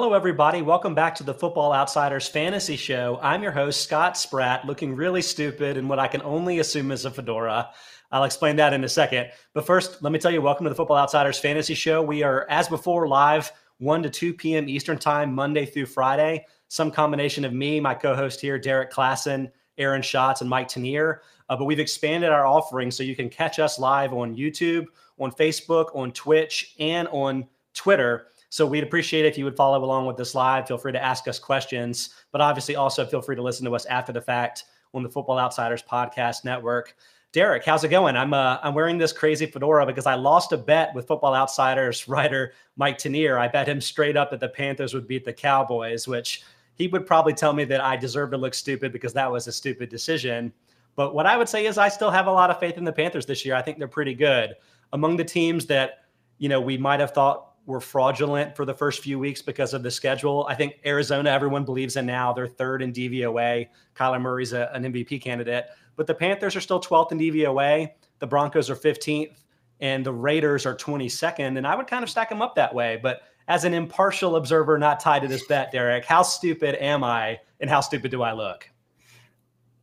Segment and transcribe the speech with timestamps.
[0.00, 0.62] Hello, everybody.
[0.62, 3.18] Welcome back to the Football Outsiders Fantasy Show.
[3.20, 7.04] I'm your host, Scott Spratt, looking really stupid in what I can only assume is
[7.04, 7.70] a fedora.
[8.12, 9.32] I'll explain that in a second.
[9.54, 12.00] But first, let me tell you, welcome to the Football Outsiders Fantasy Show.
[12.00, 14.68] We are, as before, live 1 to 2 p.m.
[14.68, 16.46] Eastern Time, Monday through Friday.
[16.68, 21.18] Some combination of me, my co host here, Derek Klassen, Aaron Schatz, and Mike Tanier.
[21.48, 24.86] Uh, but we've expanded our offering so you can catch us live on YouTube,
[25.18, 28.28] on Facebook, on Twitch, and on Twitter.
[28.50, 30.66] So we'd appreciate it if you would follow along with this live.
[30.66, 33.84] Feel free to ask us questions, but obviously also feel free to listen to us
[33.86, 36.96] after the fact on the Football Outsiders Podcast Network.
[37.32, 38.16] Derek, how's it going?
[38.16, 42.08] I'm uh, I'm wearing this crazy fedora because I lost a bet with Football Outsiders
[42.08, 43.38] writer Mike Tanier.
[43.38, 46.42] I bet him straight up that the Panthers would beat the Cowboys, which
[46.74, 49.52] he would probably tell me that I deserve to look stupid because that was a
[49.52, 50.52] stupid decision.
[50.96, 52.92] But what I would say is I still have a lot of faith in the
[52.92, 53.54] Panthers this year.
[53.54, 54.54] I think they're pretty good.
[54.92, 56.04] Among the teams that,
[56.38, 59.82] you know, we might have thought were fraudulent for the first few weeks because of
[59.82, 60.46] the schedule.
[60.48, 62.32] I think Arizona, everyone believes in now.
[62.32, 63.68] They're third in DVOA.
[63.94, 67.90] Kyler Murray's a, an MVP candidate, but the Panthers are still 12th in DVOA.
[68.20, 69.44] The Broncos are 15th,
[69.80, 71.58] and the Raiders are 22nd.
[71.58, 72.98] And I would kind of stack them up that way.
[73.02, 77.38] But as an impartial observer, not tied to this bet, Derek, how stupid am I,
[77.60, 78.66] and how stupid do I look?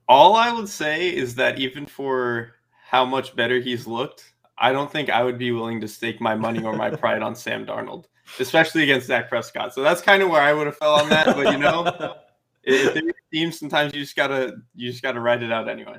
[0.08, 4.92] All I would say is that even for how much better he's looked, I don't
[4.92, 8.06] think I would be willing to stake my money or my pride on Sam Darnold,
[8.40, 9.74] especially against Dak Prescott.
[9.74, 11.26] So that's kind of where I would have fell on that.
[11.26, 12.16] But you know,
[12.64, 13.04] if they're
[13.36, 15.98] team, sometimes you just gotta you just gotta write it out anyway.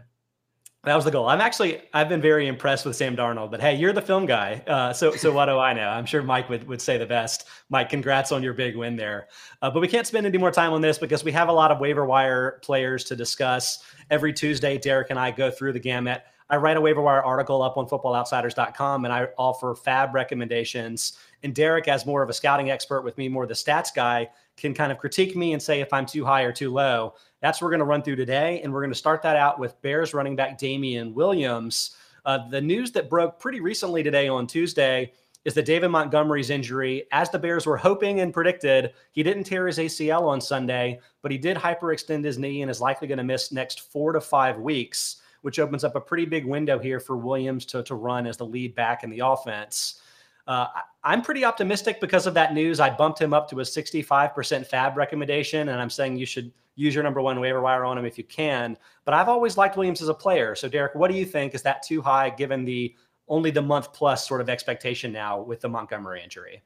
[0.84, 1.28] That was the goal.
[1.28, 4.62] I'm actually I've been very impressed with Sam Darnold, but hey, you're the film guy,
[4.66, 5.88] uh, so so what do I know?
[5.88, 7.48] I'm sure Mike would would say the best.
[7.68, 9.28] Mike, congrats on your big win there.
[9.60, 11.72] Uh, but we can't spend any more time on this because we have a lot
[11.72, 13.82] of waiver wire players to discuss.
[14.10, 16.22] Every Tuesday, Derek and I go through the gamut.
[16.48, 21.18] I write a waiver wire article up on footballoutsiders.com and I offer FAAB recommendations.
[21.42, 24.72] And Derek, as more of a scouting expert with me, more the stats guy, can
[24.72, 27.14] kind of critique me and say if I'm too high or too low.
[27.40, 28.60] That's what we're going to run through today.
[28.62, 31.96] And we're going to start that out with Bears running back Damien Williams.
[32.24, 35.12] Uh, the news that broke pretty recently today on Tuesday
[35.44, 39.66] is that David Montgomery's injury, as the Bears were hoping and predicted, he didn't tear
[39.66, 43.24] his ACL on Sunday, but he did hyperextend his knee and is likely going to
[43.24, 47.16] miss next four to five weeks which opens up a pretty big window here for
[47.16, 50.00] Williams to, to run as the lead back in the offense.
[50.48, 50.66] Uh,
[51.04, 52.80] I'm pretty optimistic because of that news.
[52.80, 56.96] I bumped him up to a 65% FAAB recommendation, and I'm saying you should use
[56.96, 58.76] your number one waiver wire on him if you can.
[59.04, 60.56] But I've always liked Williams as a player.
[60.56, 61.54] So, Derek, what do you think?
[61.54, 62.96] Is that too high given the
[63.28, 66.64] only the month plus sort of expectation now with the Montgomery injury?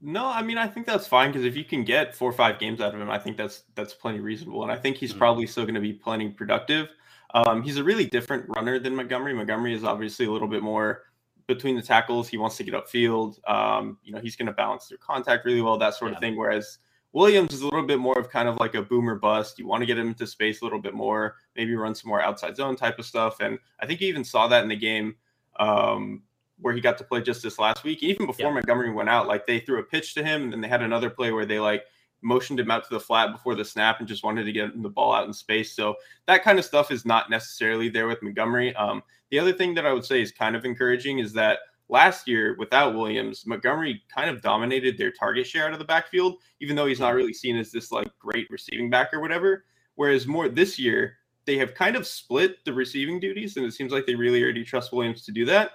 [0.00, 2.58] No, I mean I think that's fine because if you can get four or five
[2.58, 5.18] games out of him, I think that's that's plenty reasonable, and I think he's mm-hmm.
[5.20, 6.88] probably still going to be plenty productive.
[7.34, 9.34] Um, he's a really different runner than Montgomery.
[9.34, 11.02] Montgomery is obviously a little bit more
[11.46, 12.28] between the tackles.
[12.28, 13.38] He wants to get upfield.
[13.48, 16.16] Um, you know, he's going to balance their contact really well, that sort yeah.
[16.16, 16.36] of thing.
[16.36, 16.78] Whereas
[17.12, 19.58] Williams is a little bit more of kind of like a boomer bust.
[19.58, 22.20] You want to get him into space a little bit more, maybe run some more
[22.20, 23.40] outside zone type of stuff.
[23.40, 25.16] And I think you even saw that in the game
[25.58, 26.22] um,
[26.60, 28.02] where he got to play just this last week.
[28.02, 28.54] Even before yeah.
[28.54, 31.08] Montgomery went out, like they threw a pitch to him and then they had another
[31.08, 31.84] play where they like
[32.22, 34.88] motioned him out to the flat before the snap and just wanted to get the
[34.88, 35.74] ball out in space.
[35.74, 35.94] So
[36.26, 38.74] that kind of stuff is not necessarily there with Montgomery.
[38.76, 42.26] Um, the other thing that I would say is kind of encouraging is that last
[42.28, 46.76] year without Williams, Montgomery kind of dominated their target share out of the backfield, even
[46.76, 49.64] though he's not really seen as this like great receiving back or whatever.
[49.94, 53.90] Whereas more this year, they have kind of split the receiving duties, and it seems
[53.90, 55.72] like they really already trust Williams to do that.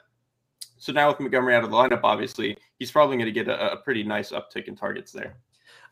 [0.78, 3.72] So now with Montgomery out of the lineup, obviously, he's probably going to get a,
[3.72, 5.38] a pretty nice uptick in targets there.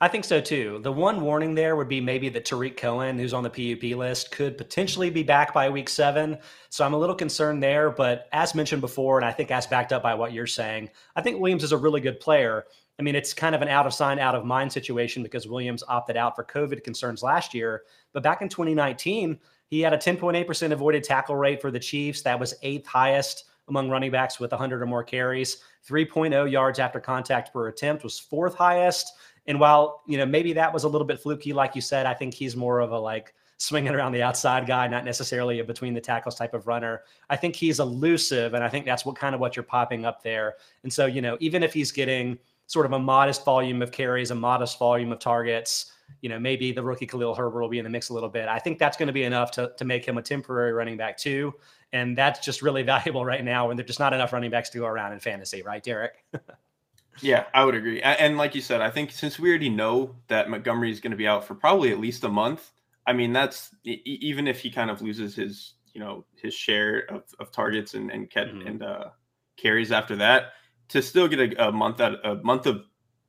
[0.03, 0.79] I think so too.
[0.81, 4.31] The one warning there would be maybe that Tarik Cohen, who's on the PUP list,
[4.31, 6.39] could potentially be back by week seven.
[6.69, 7.91] So I'm a little concerned there.
[7.91, 11.22] But as mentioned before, and I think as backed up by what you're saying, I
[11.22, 12.66] think Williams is a really good player.
[12.97, 15.84] I mean, it's kind of an out of sign, out of mind situation because Williams
[15.88, 17.83] opted out for COVID concerns last year.
[18.12, 19.38] But back in 2019,
[19.68, 22.24] he had a 10.8% avoided tackle rate for the Chiefs.
[22.24, 25.57] That was eighth highest among running backs with 100 or more carries.
[25.88, 29.13] 3.0 yards after contact per attempt was fourth highest.
[29.47, 32.13] And while, you know, maybe that was a little bit fluky, like you said, I
[32.13, 35.93] think he's more of a like swinging around the outside guy, not necessarily a between
[35.93, 37.01] the tackles type of runner.
[37.29, 38.53] I think he's elusive.
[38.53, 40.55] And I think that's what kind of what you're popping up there.
[40.83, 44.31] And so, you know, even if he's getting sort of a modest volume of carries,
[44.31, 45.91] a modest volume of targets,
[46.21, 48.47] you know, maybe the rookie Khalil Herbert will be in the mix a little bit.
[48.47, 51.17] I think that's going to be enough to, to make him a temporary running back
[51.17, 51.53] too.
[51.93, 54.77] And that's just really valuable right now when there's just not enough running backs to
[54.77, 56.23] go around in fantasy, right, Derek?
[57.19, 58.02] Yeah, I would agree.
[58.02, 61.18] And like you said, I think since we already know that Montgomery is going to
[61.18, 62.72] be out for probably at least a month,
[63.06, 67.24] I mean, that's even if he kind of loses his, you know, his share of,
[67.40, 68.68] of targets and and, mm-hmm.
[68.68, 69.10] and uh,
[69.58, 70.54] carries after that,
[70.90, 72.86] to still get a, a month out a month of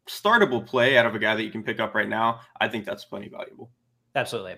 [0.09, 2.85] startable play out of a guy that you can pick up right now, I think
[2.85, 3.71] that's plenty valuable.
[4.15, 4.57] Absolutely.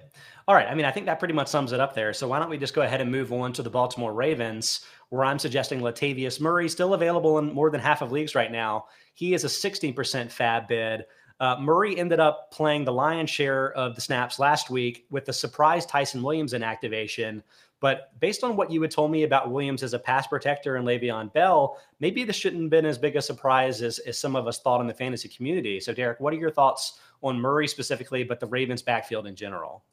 [0.49, 0.67] All right.
[0.67, 2.13] I mean, I think that pretty much sums it up there.
[2.13, 4.81] So why don't we just go ahead and move on to the Baltimore Ravens,
[5.11, 8.87] where I'm suggesting Latavius Murray, still available in more than half of leagues right now.
[9.15, 11.07] He is a 16% FAAB bid.
[11.41, 15.33] Uh, Murray ended up playing the lion's share of the snaps last week with the
[15.33, 17.43] surprise Ty'Son Williams inactivation.
[17.81, 20.87] But based on what you had told me about Williams as a pass protector and
[20.87, 24.47] Le'Veon Bell, maybe this shouldn't have been as big a surprise as, as some of
[24.47, 25.81] us thought in the fantasy community.
[25.81, 29.85] So, Derek, what are your thoughts on Murray specifically, but the Ravens backfield in general?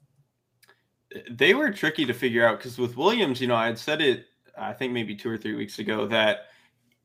[1.29, 4.27] They were tricky to figure out because with Williams, you know, I had said it,
[4.57, 6.50] I think maybe two or three weeks ago, that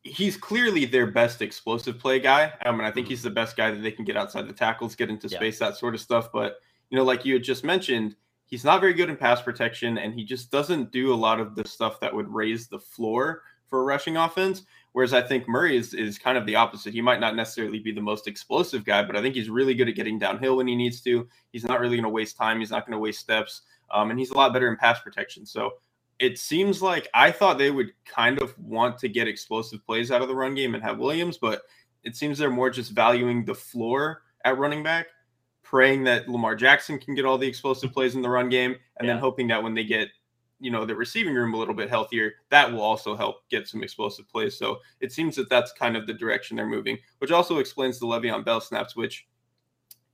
[0.06, 2.52] he's clearly their best explosive play guy.
[2.62, 3.10] I mean, I think mm-hmm.
[3.10, 5.68] he's the best guy that they can get outside the tackles, get into space, yeah.
[5.68, 6.30] that sort of stuff.
[6.32, 6.56] But,
[6.90, 8.16] you know, like you had just mentioned,
[8.46, 11.54] he's not very good in pass protection and he just doesn't do a lot of
[11.54, 14.62] the stuff that would raise the floor for a rushing offense.
[14.92, 16.94] Whereas I think Murray is, is kind of the opposite.
[16.94, 19.88] He might not necessarily be the most explosive guy, but I think he's really good
[19.88, 21.28] at getting downhill when he needs to.
[21.52, 22.60] He's not really going to waste time.
[22.60, 23.62] He's not going to waste steps.
[23.90, 25.44] Um, and he's a lot better in pass protection.
[25.44, 25.72] So
[26.18, 30.22] it seems like I thought they would kind of want to get explosive plays out
[30.22, 31.62] of the run game and have Williams, but
[32.04, 35.08] it seems they're more just valuing the floor at running back,
[35.62, 39.06] praying that Lamar Jackson can get all the explosive plays in the run game, and
[39.06, 39.14] yeah.
[39.14, 40.08] then hoping that when they get
[40.58, 43.82] you know the receiving room a little bit healthier, that will also help get some
[43.82, 44.56] explosive plays.
[44.56, 48.06] So it seems that that's kind of the direction they're moving, which also explains the
[48.06, 49.26] Le'Veon Bell snaps, which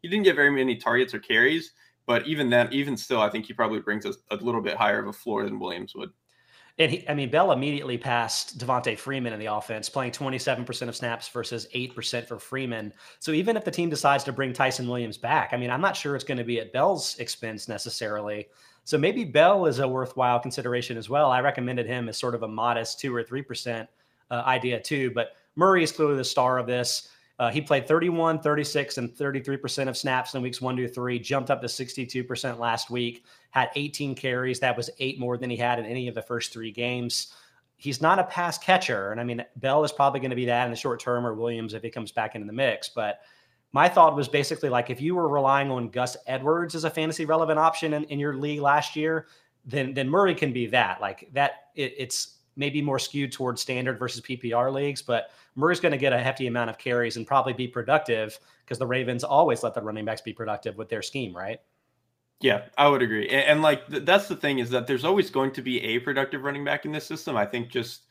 [0.03, 1.73] he didn't get very many targets or carries,
[2.13, 5.01] but even then, even still, I think he probably brings us a little bit higher
[5.01, 6.11] of a floor than Williams would.
[6.79, 10.95] And he, I mean, Bell immediately passed Devonta Freeman in the offense, playing 27% of
[10.95, 12.93] snaps versus 8% for Freeman.
[13.19, 15.97] So even if the team decides to bring Ty'Son Williams back, I mean, I'm not
[15.97, 18.49] sure it's going to be at Bell's expense necessarily.
[18.85, 21.31] So maybe Bell is a worthwhile consideration as well.
[21.31, 23.89] I recommended him as sort of a modest two or three percent
[24.31, 25.13] uh, idea too.
[25.13, 27.09] But Murray is clearly the star of this.
[27.43, 31.51] Uh, he played 31, 36, and 33% of snaps in weeks one to three, jumped
[31.51, 34.61] up to 62% last week, had 18 carries.
[34.61, 37.35] That was eight more than he had in any of the first three games.
[37.79, 39.11] He's not a pass catcher.
[39.11, 41.35] And I mean, Bell is probably going to be that in the short term or
[41.35, 42.89] Williams if he comes back into the mix.
[42.89, 43.23] But
[43.73, 47.25] my thought was basically like if you were relying on Gus Edwards as a fantasy
[47.25, 49.27] relevant option in, in your league last year,
[49.65, 51.01] then then Murray can be that.
[51.01, 55.93] Like that, it, it's maybe more skewed towards standard versus PPR leagues, but Murray's going
[55.93, 59.63] to get a hefty amount of carries and probably be productive because the Ravens always
[59.63, 61.61] let the running backs be productive with their scheme, right?
[62.41, 63.29] Yeah, I would agree.
[63.29, 65.99] And, and like th- that's the thing is that there's always going to be a
[66.01, 67.37] productive running back in this system.
[67.37, 68.03] I think just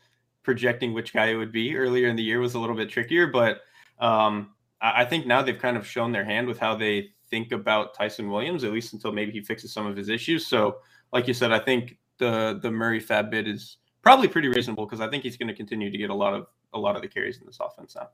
[0.43, 3.27] projecting which guy it would be earlier in the year was a little bit trickier,
[3.27, 3.61] but
[3.99, 4.51] um,
[4.81, 8.29] I think now they've kind of shown their hand with how they think about Ty'Son
[8.29, 10.47] Williams, at least until maybe he fixes some of his issues.
[10.47, 10.77] So,
[11.13, 15.01] like you said, I think the the Murray FAAB bid is probably pretty reasonable because
[15.01, 17.07] I think he's going to continue to get a lot of a lot of the
[17.07, 18.09] carries in this offense now.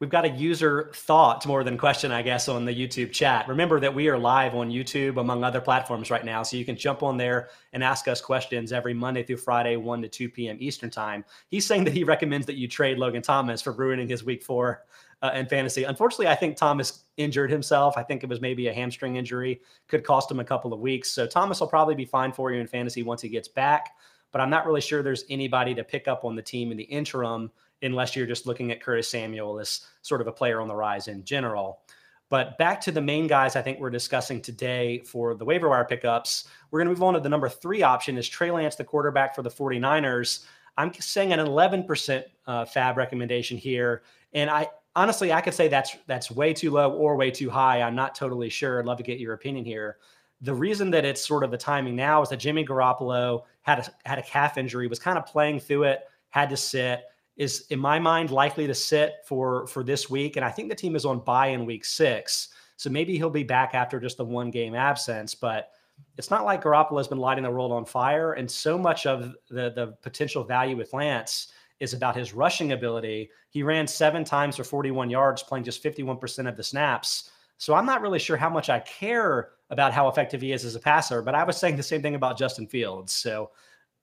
[0.00, 3.46] We've got a user thought more than question, I guess, on the YouTube chat.
[3.46, 6.74] Remember that we are live on YouTube among other platforms right now, so you can
[6.74, 10.56] jump on there and ask us questions every Monday through Friday, 1 to 2 p.m.
[10.58, 11.22] Eastern time.
[11.48, 14.84] He's saying that he recommends that you trade Logan Thomas for ruining his week four
[15.20, 15.84] uh, in fantasy.
[15.84, 17.98] Unfortunately, I think Thomas injured himself.
[17.98, 21.10] I think it was maybe a hamstring injury, could cost him a couple of weeks.
[21.10, 23.90] So Thomas will probably be fine for you in fantasy once he gets back.
[24.32, 26.84] But I'm not really sure there's anybody to pick up on the team in the
[26.84, 27.50] interim
[27.82, 31.08] unless you're just looking at Curtis Samuel as sort of a player on the rise
[31.08, 31.80] in general.
[32.28, 35.84] But back to the main guys I think we're discussing today for the waiver wire
[35.84, 36.48] pickups.
[36.70, 39.34] We're going to move on to the number three option is Trey Lance, the quarterback
[39.34, 40.44] for the 49ers.
[40.78, 44.02] I'm saying an 11% uh, FAAB recommendation here.
[44.32, 47.82] And I, honestly, I could say that's that's way too low or way too high.
[47.82, 48.78] I'm not totally sure.
[48.78, 49.98] I'd love to get your opinion here.
[50.42, 54.08] The reason that it's sort of the timing now is that Jimmy Garoppolo had a
[54.08, 57.04] had a calf injury, was kind of playing through it, had to sit.
[57.36, 60.74] Is in my mind likely to sit for for this week, and I think the
[60.74, 64.24] team is on bye in week six, so maybe he'll be back after just the
[64.24, 65.34] one game absence.
[65.34, 65.70] But
[66.18, 69.34] it's not like Garoppolo has been lighting the world on fire, and so much of
[69.48, 73.30] the the potential value with Lance is about his rushing ability.
[73.48, 77.30] He ran seven times for 41 yards, playing just 51% of the snaps.
[77.56, 80.74] So I'm not really sure how much I care about how effective he is as
[80.74, 83.12] a passer, but I was saying the same thing about Justin Fields.
[83.12, 83.50] So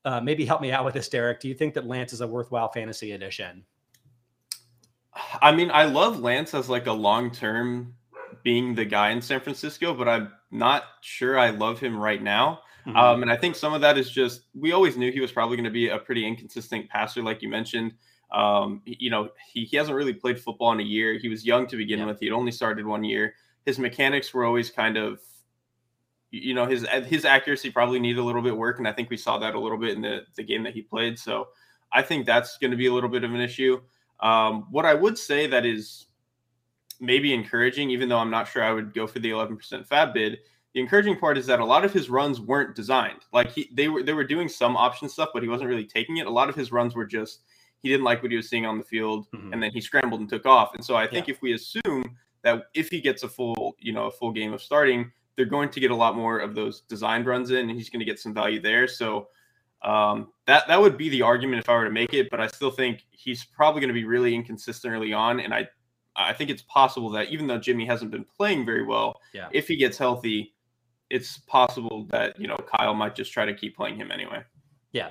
[0.05, 1.39] uh, maybe help me out with this, Derek.
[1.39, 3.65] Do you think that Lance is a worthwhile fantasy addition?
[5.41, 7.95] I mean, I love Lance as like a long term
[8.43, 12.61] being the guy in San Francisco, but I'm not sure I love him right now.
[12.85, 12.95] Mm-hmm.
[12.95, 15.57] Um, and I think some of that is just we always knew he was probably
[15.57, 17.93] going to be a pretty inconsistent passer, like you mentioned.
[18.31, 21.17] Um, you know, he, he hasn't really played football in a year.
[21.17, 22.05] He was young to begin yeah.
[22.05, 22.19] with.
[22.19, 23.35] He had only started one year.
[23.65, 25.19] His mechanics were always kind of,
[26.31, 29.17] you know, his his accuracy probably needed a little bit work, and I think we
[29.17, 31.17] saw that a little bit in the the game that he played.
[31.17, 31.47] So
[31.91, 33.79] I think that's going to be a little bit of an issue.
[34.19, 36.07] Um, what I would say that is
[36.99, 40.39] maybe encouraging, even though I'm not sure I would go for the 11% FAAB bid.
[40.73, 43.21] The encouraging part is that a lot of his runs weren't designed.
[43.31, 46.17] Like he, they were, they were doing some option stuff, but he wasn't really taking
[46.17, 46.27] it.
[46.27, 47.41] A lot of his runs were just
[47.81, 49.53] he didn't like what he was seeing on the field, mm-hmm.
[49.53, 50.73] and then he scrambled and took off.
[50.73, 51.35] And so I think yeah.
[51.35, 54.61] if we assume that if he gets a full, you know, a full game of
[54.61, 57.89] starting, they're going to get a lot more of those designed runs in, and he's
[57.89, 58.87] going to get some value there.
[58.87, 59.29] So
[59.83, 62.47] um, that that would be the argument if I were to make it, but I
[62.47, 65.67] still think he's probably going to be really inconsistent early on, and I
[66.15, 69.49] I think it's possible that even though Jimmy hasn't been playing very well, yeah.
[69.51, 70.55] if he gets healthy,
[71.11, 74.41] it's possible that you know Kyle might just try to keep playing him anyway.
[74.91, 75.09] Yeah,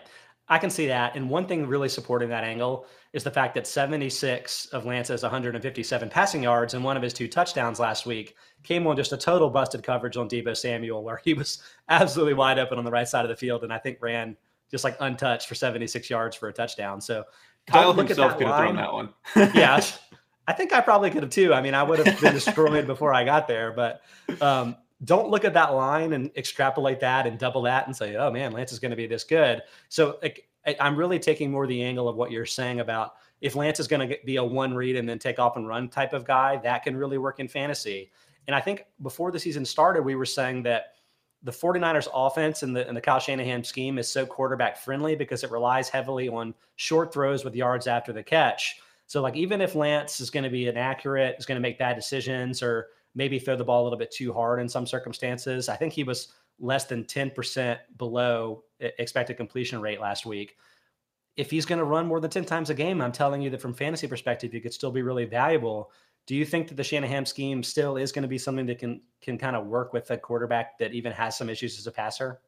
[0.48, 1.16] I can see that.
[1.16, 6.08] And one thing really supporting that angle is the fact that 76 of Lance's 157
[6.08, 9.50] passing yards and one of his two touchdowns last week came on just a total
[9.50, 13.24] busted coverage on Deebo Samuel, where he was absolutely wide open on the right side
[13.24, 14.36] of the field and I think ran
[14.70, 17.00] just like untouched for 76 yards for a touchdown.
[17.00, 17.24] So
[17.66, 19.08] Kyle himself could have thrown that one.
[19.54, 19.80] yeah.
[20.48, 21.52] I think I probably could have too.
[21.52, 24.02] I mean, I would have been destroyed before I got there, but
[24.40, 28.30] um, don't look at that line and extrapolate that and double that and say, oh
[28.30, 29.62] man, Lance is going to be this good.
[29.88, 30.48] So like,
[30.80, 34.08] I'm really taking more the angle of what you're saying about if Lance is going
[34.08, 36.82] to be a one read and then take off and run type of guy, that
[36.82, 38.10] can really work in fantasy.
[38.46, 40.94] And I think before the season started, we were saying that
[41.42, 45.44] the 49ers offense and the, and the Kyle Shanahan scheme is so quarterback friendly because
[45.44, 48.80] it relies heavily on short throws with yards after the catch.
[49.06, 51.94] So like even if Lance is going to be inaccurate, is going to make bad
[51.94, 55.68] decisions or maybe throw the ball a little bit too hard in some circumstances.
[55.68, 56.28] I think he was
[56.60, 60.56] less than 10% below expected completion rate last week.
[61.36, 63.60] If he's going to run more than 10 times a game, I'm telling you that
[63.60, 65.90] from fantasy perspective, he could still be really valuable.
[66.26, 69.00] Do you think that the Shanahan scheme still is going to be something that can
[69.20, 72.40] can kind of work with a quarterback that even has some issues as a passer?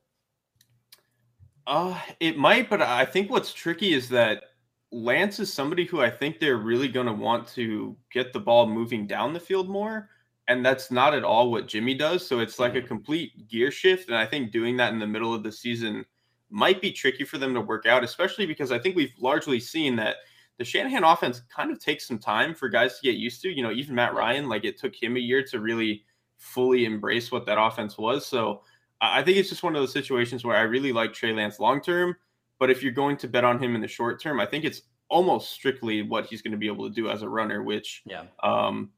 [1.67, 4.43] Uh, it might, but I think what's tricky is that
[4.91, 8.67] Lance is somebody who I think they're really going to want to get the ball
[8.67, 10.09] moving down the field more
[10.49, 12.27] and that's not at all what Jimmy does.
[12.27, 12.89] So it's like a mm-hmm.
[12.89, 14.09] complete gear shift.
[14.09, 16.05] And I think doing that in the middle of the season
[16.51, 19.95] might be tricky for them to work out, especially because I think we've largely seen
[19.97, 20.17] that
[20.57, 23.55] the Shanahan offense kind of takes some time for guys to get used to.
[23.55, 26.05] You know, even Matt Ryan, like it took him a year to really
[26.39, 28.27] fully embrace what that offense was.
[28.27, 28.63] So
[29.03, 31.83] I think it's just one of those situations where I really like Trey Lance long
[31.83, 32.17] term.
[32.59, 34.83] But if you're going to bet on him in the short term, I think it's
[35.11, 38.25] almost strictly what he's going to be able to do as a runner, which yeah.
[38.43, 38.91] um,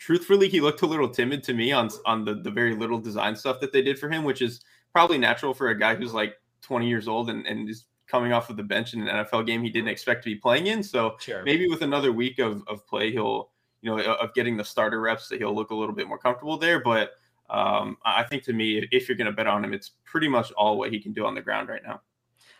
[0.00, 3.36] truthfully, he looked a little timid to me on on the the very little design
[3.36, 6.34] stuff that they did for him, which is probably natural for a guy who's like
[6.62, 9.62] 20 years old and, and is coming off of the bench in an NFL game
[9.62, 10.82] he didn't expect to be playing in.
[10.82, 11.44] So sure.
[11.44, 13.50] maybe with another week of, of play, he'll,
[13.82, 16.58] you know, of getting the starter reps that he'll look a little bit more comfortable
[16.58, 16.80] there.
[16.80, 17.12] But
[17.48, 20.50] um, I think to me, if you're going to bet on him, it's pretty much
[20.52, 22.00] all what he can do on the ground right now.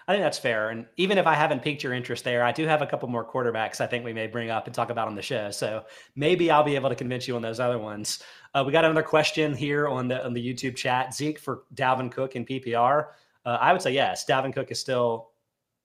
[0.08, 0.70] I think that's fair.
[0.70, 3.24] And even if I haven't piqued your interest there, I do have a couple more
[3.24, 5.50] quarterbacks I think we may bring up and talk about on the show.
[5.50, 5.84] So
[6.16, 8.22] maybe I'll be able to convince you on those other ones.
[8.54, 11.14] Uh, we got another question here on the on the YouTube chat.
[11.14, 13.08] Zeke for Dalvin Cook in PPR.
[13.44, 14.24] Uh, I would say yes.
[14.26, 15.30] Dalvin Cook is still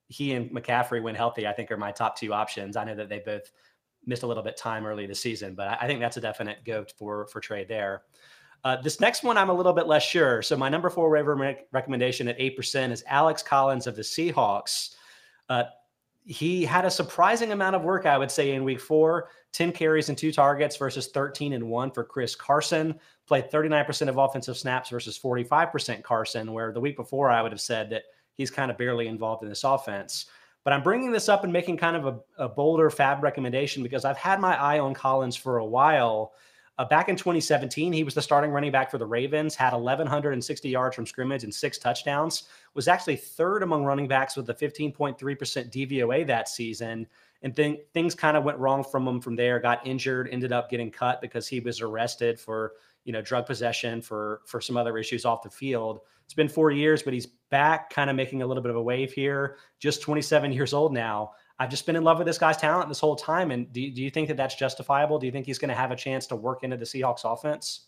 [0.07, 1.47] he and McCaffrey when healthy.
[1.47, 2.77] I think are my top two options.
[2.77, 3.51] I know that they both
[4.05, 6.63] missed a little bit time early this season, but I, I think that's a definite
[6.65, 8.03] go for for trade there.
[8.65, 10.41] Uh, this next one, I'm a little bit less sure.
[10.41, 14.95] So my number four waiver rec- recommendation at 8% is Alex Collins of the Seahawks.
[15.47, 15.65] Uh,
[16.25, 20.09] he had a surprising amount of work, I would say, in week four 10 carries
[20.09, 22.99] and two targets versus 13 and one for Chris Carson.
[23.27, 27.61] Played 39% of offensive snaps versus 45% Carson, where the week before I would have
[27.61, 30.25] said that he's kind of barely involved in this offense.
[30.63, 34.03] But I'm bringing this up and making kind of a, a bolder FAAB recommendation because
[34.03, 36.33] I've had my eye on Collins for a while.
[36.77, 40.69] Uh, back in 2017, he was the starting running back for the Ravens, had 1,160
[40.69, 45.17] yards from scrimmage and six touchdowns, was actually third among running backs with a 15.3%
[45.17, 47.07] DVOA that season.
[47.43, 50.69] And then things kind of went wrong from him from there, got injured, ended up
[50.69, 52.73] getting cut because he was arrested for,
[53.05, 56.01] you know, drug possession for for some other issues off the field.
[56.25, 58.81] It's been four years, but he's back, kind of making a little bit of a
[58.81, 59.57] wave here.
[59.79, 61.33] Just 27 years old now.
[61.57, 63.51] I've just been in love with this guy's talent this whole time.
[63.51, 65.19] And do, do you think that that's justifiable?
[65.19, 67.87] Do you think he's going to have a chance to work into the Seahawks offense?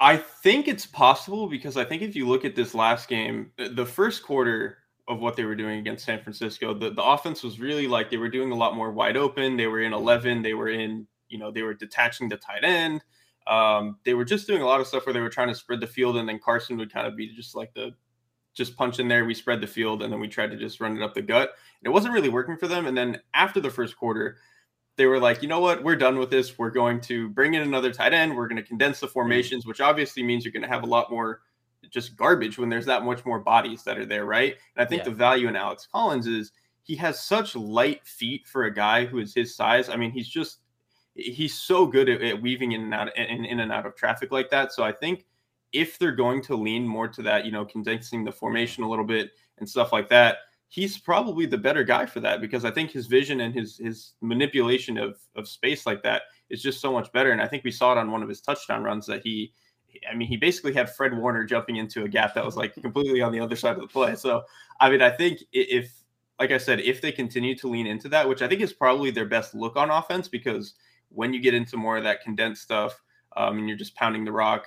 [0.00, 3.86] I think it's possible because I think if you look at this last game, the
[3.86, 7.86] first quarter of what they were doing against San Francisco, the, the offense was really
[7.86, 9.56] like they were doing a lot more wide open.
[9.56, 13.04] They were in 11, they were in, you know, they were detaching the tight end.
[13.46, 15.80] Um, they were just doing a lot of stuff where they were trying to spread
[15.80, 17.92] the field, and then Carson would kind of be just like the
[18.54, 19.24] just punch in there.
[19.24, 21.50] We spread the field, and then we tried to just run it up the gut.
[21.80, 22.86] And it wasn't really working for them.
[22.86, 24.36] And then after the first quarter,
[24.96, 25.82] they were like, you know what?
[25.82, 26.58] We're done with this.
[26.58, 28.36] We're going to bring in another tight end.
[28.36, 31.10] We're going to condense the formations, which obviously means you're going to have a lot
[31.10, 31.40] more
[31.90, 34.56] just garbage when there's that much more bodies that are there, right?
[34.76, 35.10] And I think yeah.
[35.10, 39.18] the value in Alex Collins is he has such light feet for a guy who
[39.18, 39.88] is his size.
[39.88, 40.58] I mean, he's just
[41.14, 44.32] he's so good at, at weaving in and out in, in and out of traffic
[44.32, 44.72] like that.
[44.72, 45.26] So I think
[45.72, 49.04] if they're going to lean more to that, you know, condensing the formation a little
[49.04, 50.38] bit and stuff like that,
[50.68, 54.12] he's probably the better guy for that because I think his vision and his his
[54.20, 57.32] manipulation of of space like that is just so much better.
[57.32, 59.52] And I think we saw it on one of his touchdown runs that he
[60.10, 63.20] I mean, he basically had Fred Warner jumping into a gap that was like completely
[63.20, 64.14] on the other side of the play.
[64.14, 64.44] So,
[64.80, 65.92] I mean, I think if,
[66.38, 69.10] like I said, if they continue to lean into that, which I think is probably
[69.10, 70.74] their best look on offense, because
[71.10, 73.00] when you get into more of that condensed stuff
[73.36, 74.64] um, and you're just pounding the rock,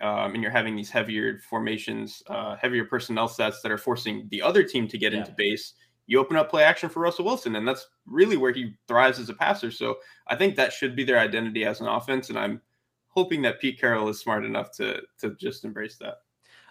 [0.00, 4.42] um, and you're having these heavier formations, uh, heavier personnel sets that are forcing the
[4.42, 5.20] other team to get yeah.
[5.20, 5.74] into base,
[6.06, 9.28] you open up play action for Russell Wilson, and that's really where he thrives as
[9.28, 9.70] a passer.
[9.70, 12.60] So I think that should be their identity as an offense, and I'm
[13.08, 16.16] hoping that Pete Carroll is smart enough to to just embrace that.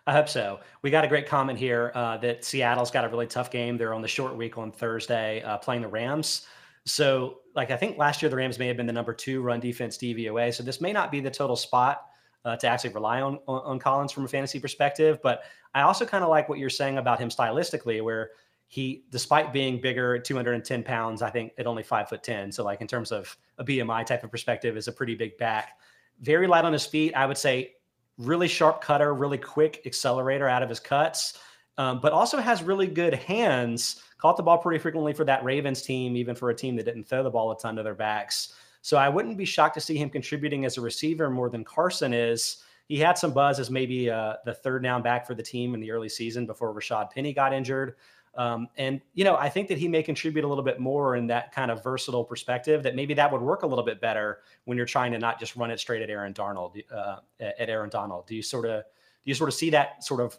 [0.07, 0.59] I hope so.
[0.81, 3.77] We got a great comment here uh, that Seattle's got a really tough game.
[3.77, 6.47] They're on the short week on Thursday, uh, playing the Rams.
[6.85, 9.59] So, like I think last year the Rams may have been the number two run
[9.59, 10.53] defense DVOA.
[10.53, 12.01] So this may not be the total spot
[12.45, 15.19] uh, to actually rely on, on, on Collins from a fantasy perspective.
[15.21, 15.43] But
[15.73, 18.31] I also kind of like what you're saying about him stylistically, where
[18.67, 22.51] he, despite being bigger at 210 pounds, I think at only five foot 10.
[22.51, 25.79] So like in terms of a BMI type of perspective, is a pretty big back.
[26.21, 27.13] Very light on his feet.
[27.15, 27.73] I would say
[28.19, 31.39] really sharp cutter, really quick accelerator out of his cuts,
[31.77, 34.03] um, but also has really good hands.
[34.19, 37.05] Caught the ball pretty frequently for that Ravens team, even for a team that didn't
[37.05, 38.53] throw the ball a ton to their backs.
[38.81, 42.13] So I wouldn't be shocked to see him contributing as a receiver more than Carson
[42.13, 42.63] is.
[42.87, 45.79] He had some buzz as maybe uh, the third down back for the team in
[45.79, 47.95] the early season before Rashad Penny got injured.
[48.35, 51.27] Um, and you know, I think that he may contribute a little bit more in
[51.27, 52.83] that kind of versatile perspective.
[52.83, 55.55] That maybe that would work a little bit better when you're trying to not just
[55.55, 56.81] run it straight at Aaron Darnold.
[56.91, 60.21] Uh, at Aaron Donald, do you sort of do you sort of see that sort
[60.21, 60.37] of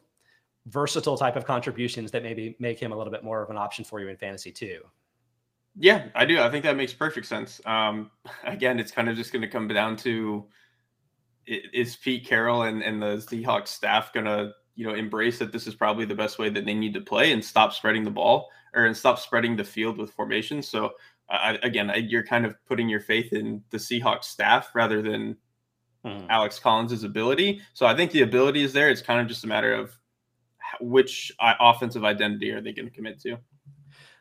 [0.66, 3.84] versatile type of contributions that maybe make him a little bit more of an option
[3.84, 4.80] for you in fantasy too?
[5.76, 6.40] Yeah, I do.
[6.40, 7.60] I think that makes perfect sense.
[7.64, 8.10] Um,
[8.44, 10.46] again, it's kind of just going to come down to
[11.46, 15.66] is Pete Carroll and, and the Seahawks staff going to you know embrace that this
[15.66, 18.48] is probably the best way that they need to play and stop spreading the ball
[18.74, 20.68] or and stop spreading the field with formations.
[20.68, 20.92] So
[21.28, 25.36] uh, again, you're kind of putting your faith in the Seahawks staff rather than
[26.04, 26.26] hmm.
[26.28, 27.60] Alex Collins's ability.
[27.74, 28.90] So I think the ability is there.
[28.90, 29.96] It's kind of just a matter of
[30.80, 33.38] which uh, offensive identity are they going to commit to.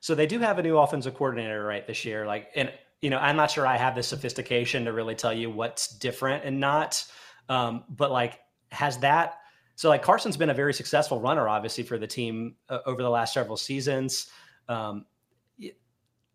[0.01, 2.25] So they do have a new offensive coordinator right this year.
[2.25, 5.49] Like, and you know, I'm not sure I have the sophistication to really tell you
[5.49, 7.05] what's different and not.
[7.47, 8.39] Um, but like,
[8.71, 9.39] has that?
[9.75, 13.09] So like Carson's been a very successful runner, obviously for the team uh, over the
[13.09, 14.29] last several seasons.
[14.67, 15.05] Um,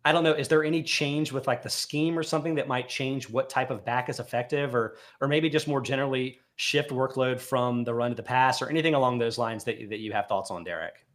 [0.06, 0.32] I don't know.
[0.32, 3.70] Is there any change with like the scheme or something that might change what type
[3.70, 8.10] of back is effective, or or maybe just more generally shift workload from the run
[8.10, 11.06] to the pass, or anything along those lines that that you have thoughts on, Derek?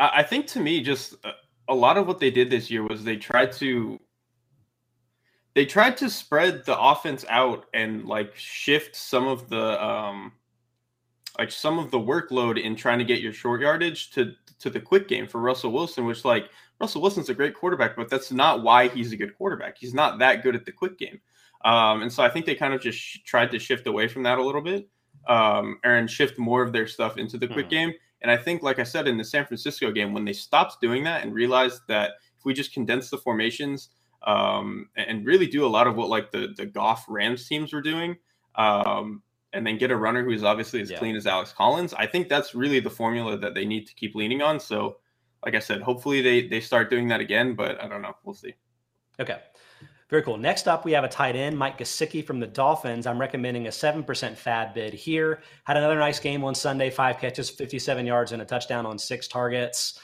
[0.00, 1.14] I think to me, just
[1.68, 4.00] a lot of what they did this year was they tried to
[5.54, 10.32] they tried to spread the offense out and like shift some of the um
[11.38, 14.80] like some of the workload in trying to get your short yardage to to the
[14.80, 18.62] quick game for Russell Wilson, which like Russell Wilson's a great quarterback, but that's not
[18.62, 19.76] why he's a good quarterback.
[19.78, 21.20] He's not that good at the quick game.
[21.64, 24.22] Um, and so I think they kind of just sh- tried to shift away from
[24.22, 24.88] that a little bit
[25.28, 27.70] um, and shift more of their stuff into the quick hmm.
[27.70, 27.92] game.
[28.22, 31.04] And I think, like I said, in the San Francisco game, when they stopped doing
[31.04, 33.90] that and realized that if we just condense the formations
[34.26, 37.80] um, and really do a lot of what like the the Goff Rams teams were
[37.80, 38.16] doing,
[38.56, 40.98] um, and then get a runner who is obviously as yeah.
[40.98, 44.14] clean as Alex Collins, I think that's really the formula that they need to keep
[44.14, 44.60] leaning on.
[44.60, 44.98] So,
[45.44, 48.14] like I said, hopefully they they start doing that again, but I don't know.
[48.24, 48.54] We'll see.
[49.18, 49.38] Okay.
[50.10, 50.36] Very cool.
[50.36, 53.06] Next up, we have a tight end, Mike Gesicki from the Dolphins.
[53.06, 55.40] I'm recommending a 7% FAAB bid here.
[55.62, 59.28] Had another nice game on Sunday, five catches, 57 yards, and a touchdown on six
[59.28, 60.00] targets.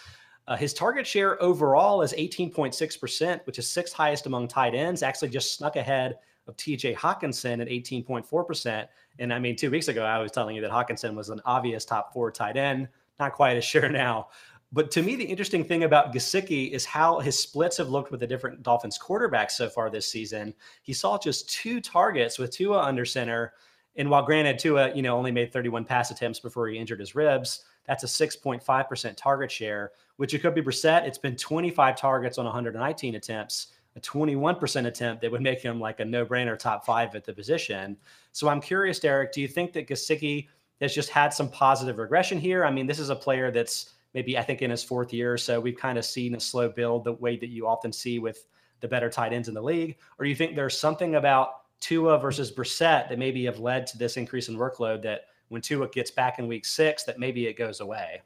[0.46, 5.02] Uh, his target share overall is 18.6%, which is sixth highest among tight ends.
[5.02, 6.14] Actually, just snuck ahead
[6.46, 8.86] of TJ Hockenson at 18.4%.
[9.18, 11.84] And I mean, two weeks ago, I was telling you that Hockenson was an obvious
[11.84, 12.86] top four tight end.
[13.18, 14.28] Not quite as sure now.
[14.76, 18.20] But to me, the interesting thing about Gesicki is how his splits have looked with
[18.20, 20.52] the different Dolphins quarterbacks so far this season.
[20.82, 23.54] He saw just two targets with Tua under center.
[23.96, 27.14] And while granted, Tua, you know, only made 31 pass attempts before he injured his
[27.14, 31.06] ribs, that's a 6.5% target share, which it could be Brissett.
[31.06, 36.00] It's been 25 targets on 119 attempts, a 21% attempt that would make him like
[36.00, 37.96] a no-brainer top five at the position.
[38.32, 40.48] So I'm curious, Derek, do you think that Gesicki
[40.82, 42.62] has just had some positive regression here?
[42.66, 45.36] I mean, this is a player that's maybe I think in his fourth year or
[45.36, 48.46] so, we've kind of seen a slow build the way that you often see with
[48.80, 49.98] the better tight ends in the league?
[50.18, 53.98] Or do you think there's something about Tua versus Brissett that maybe have led to
[53.98, 57.58] this increase in workload that when Tua gets back in week six, that maybe it
[57.58, 58.22] goes away?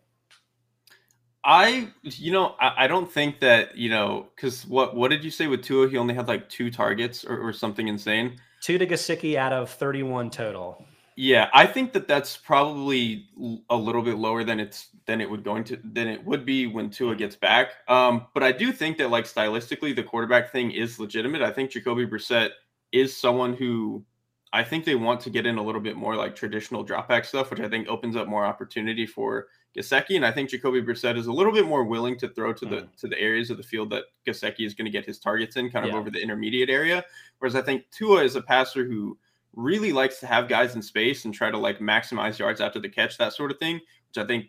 [1.42, 5.31] I, you know, I, I don't think that you know because what what did you
[5.33, 5.88] say with Tua?
[5.88, 8.38] He only had like two targets or, or something insane.
[8.61, 10.85] Two to Gesicki out of thirty-one total.
[11.16, 13.29] Yeah, I think that that's probably
[13.68, 16.66] a little bit lower than it's than it would going to than it would be
[16.66, 17.73] when Tua gets back.
[17.88, 21.42] Um, but I do think that like stylistically, the quarterback thing is legitimate.
[21.42, 22.51] I think Jacoby Brissett
[22.92, 24.05] is someone who
[24.53, 27.51] I think they want to get in a little bit more like traditional dropback stuff,
[27.51, 29.46] which I think opens up more opportunity for
[29.77, 30.16] Gesicki.
[30.16, 32.77] And I think Jacoby Brissett is a little bit more willing to throw to the
[32.77, 32.96] mm.
[32.96, 35.70] to the areas of the field that Gesicki is going to get his targets in,
[35.70, 35.99] kind of yeah.
[35.99, 37.05] over the intermediate area.
[37.38, 39.16] Whereas I think Tua is a passer who
[39.54, 42.88] really likes to have guys in space and try to like maximize yards after the
[42.88, 44.46] catch, that sort of thing, which I think,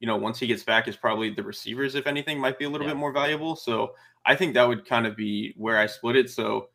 [0.00, 2.70] you know, once he gets back is probably the receivers, if anything, might be a
[2.70, 2.92] little yeah.
[2.92, 3.56] bit more valuable.
[3.56, 6.30] So I think that would kind of be where I split it.
[6.30, 6.68] So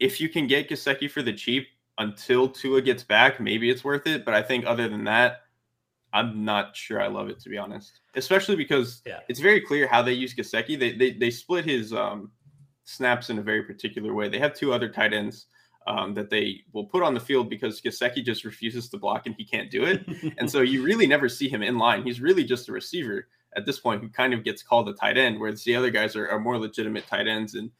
[0.00, 4.06] if you can get Gesicki for the cheap until Tua gets back, maybe it's worth
[4.06, 4.24] it.
[4.24, 5.42] But I think other than that,
[6.12, 8.00] I'm not sure I love it to be honest.
[8.14, 9.20] Especially because yeah.
[9.28, 10.78] it's very clear how they use Gesicki.
[10.78, 12.32] They, they they split his um,
[12.84, 14.28] snaps in a very particular way.
[14.28, 15.46] They have two other tight ends
[15.88, 19.34] um, that they will put on the field because Gesicki just refuses to block and
[19.36, 20.06] he can't do it.
[20.38, 22.02] and so you really never see him in line.
[22.02, 25.16] He's really just a receiver at this point who kind of gets called a tight
[25.16, 27.54] end, whereas the other guys are, are more legitimate tight ends.
[27.54, 27.70] And,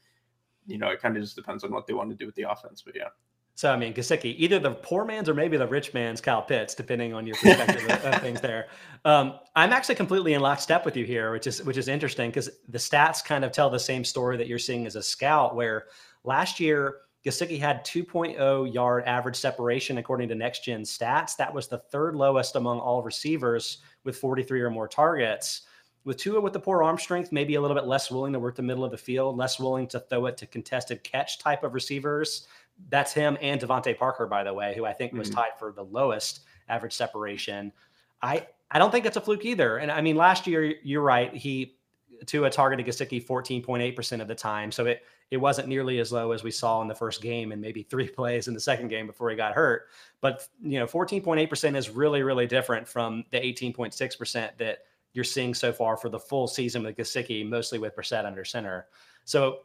[0.65, 2.49] you know, it kind of just depends on what they want to do with the
[2.49, 2.81] offense.
[2.81, 3.09] But yeah.
[3.53, 6.73] So I mean, Gesicki, either the poor man's or maybe the rich man's Kyle Pitts,
[6.73, 8.39] depending on your perspective of, of, things.
[8.39, 8.69] There,
[9.03, 12.49] um, I'm actually completely in lockstep with you here, which is which is interesting because
[12.69, 15.57] the stats kind of tell the same story that you're seeing as a scout.
[15.57, 15.87] Where
[16.23, 21.35] last year Gesicki had 2.0 yard average separation according to Next Gen Stats.
[21.35, 25.63] That was the third lowest among all receivers with 43 or more targets.
[26.05, 28.55] With Tua with the poor arm strength, maybe a little bit less willing to work
[28.55, 31.73] the middle of the field, less willing to throw it to contested catch type of
[31.73, 32.47] receivers.
[32.89, 35.39] That's him and DeVante Parker, by the way, who I think was mm-hmm.
[35.39, 37.73] tied for the lowest average separation.
[38.21, 39.77] I I don't think it's a fluke either.
[39.77, 41.33] And I mean, last year, you're right.
[41.33, 41.78] He
[42.25, 44.71] Tua targeted Gesicki 14.8% of the time.
[44.71, 47.61] So it it wasn't nearly as low as we saw in the first game and
[47.61, 49.87] maybe three plays in the second game before he got hurt.
[50.21, 54.79] But you know, 14.8% is really, really different from the 18.6% that
[55.13, 58.87] you're seeing so far for the full season with Gesicki, mostly with Brissett under center.
[59.25, 59.59] So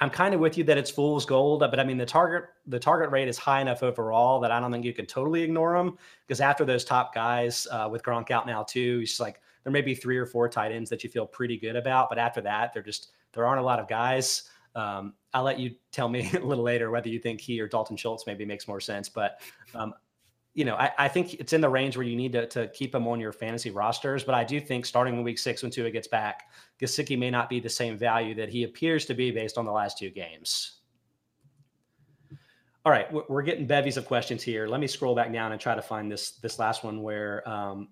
[0.00, 2.78] I'm kind of with you that it's fool's gold, but I mean the target the
[2.78, 5.96] target rate is high enough overall that I don't think you can totally ignore him
[6.26, 9.80] because after those top guys uh, with Gronk out now too, it's like there may
[9.80, 12.72] be three or four tight ends that you feel pretty good about, but after that,
[12.72, 14.50] there just there aren't a lot of guys.
[14.76, 17.96] Um, I'll let you tell me a little later whether you think he or Dalton
[17.96, 19.40] Schultz maybe makes more sense, but
[19.74, 19.94] um,
[20.54, 22.94] you know, I, I, think it's in the range where you need to, to keep
[22.94, 24.22] him on your fantasy rosters.
[24.22, 26.48] But I do think starting in week six when Tua gets back,
[26.80, 29.72] Gesicki may not be the same value that he appears to be based on the
[29.72, 30.78] last two games.
[32.86, 34.68] All right, we're getting bevies of questions here.
[34.68, 37.88] Let me scroll back down and try to find this this last one where um,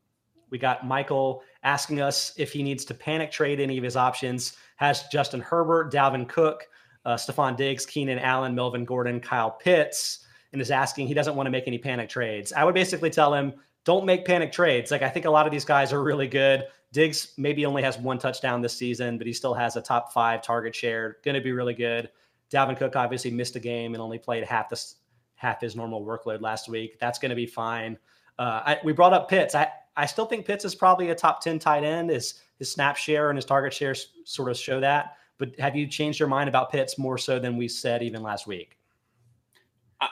[0.51, 4.57] we got Michael asking us if he needs to panic trade any of his options.
[4.77, 6.67] Has Justin Herbert, Dalvin Cook,
[7.05, 11.47] uh, Stefon Diggs, Keenan Allen, Melvin Gordon, Kyle Pitts, and is asking he doesn't want
[11.47, 12.53] to make any panic trades.
[12.53, 14.91] I would basically tell him, don't make panic trades.
[14.91, 16.65] Like I think a lot of these guys are really good.
[16.93, 20.43] Diggs maybe only has one touchdown this season, but he still has a top five
[20.43, 21.17] target share.
[21.25, 22.11] Going to be really good.
[22.51, 24.97] Dalvin Cook obviously missed a game and only played half this
[25.37, 26.99] half his normal workload last week.
[27.01, 27.99] That's going to be fine.
[28.39, 29.55] Uh, I, we brought up Pitts.
[29.55, 32.11] I I still think Pitts is probably a top 10 tight end.
[32.11, 35.17] His, his snap share and his target share sort of show that.
[35.39, 38.47] But have you changed your mind about Pitts more so than we said even last
[38.47, 38.79] week?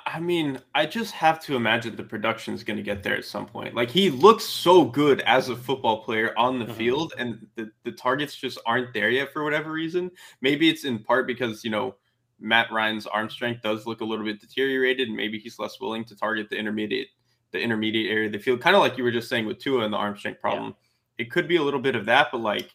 [0.06, 3.24] I mean, I just have to imagine the production is going to get there at
[3.24, 3.74] some point.
[3.74, 6.74] Like he looks so good as a football player on the mm-hmm.
[6.74, 10.10] field, and the, the targets just aren't there yet for whatever reason.
[10.42, 11.96] Maybe it's in part because, you know,
[12.38, 16.04] Matt Ryan's arm strength does look a little bit deteriorated, and maybe he's less willing
[16.04, 17.08] to target the intermediate
[17.52, 19.84] the intermediate area of the field, kind of like you were just saying with Tua
[19.84, 20.68] and the arm strength problem.
[20.68, 21.24] Yeah.
[21.24, 22.74] It could be a little bit of that, but like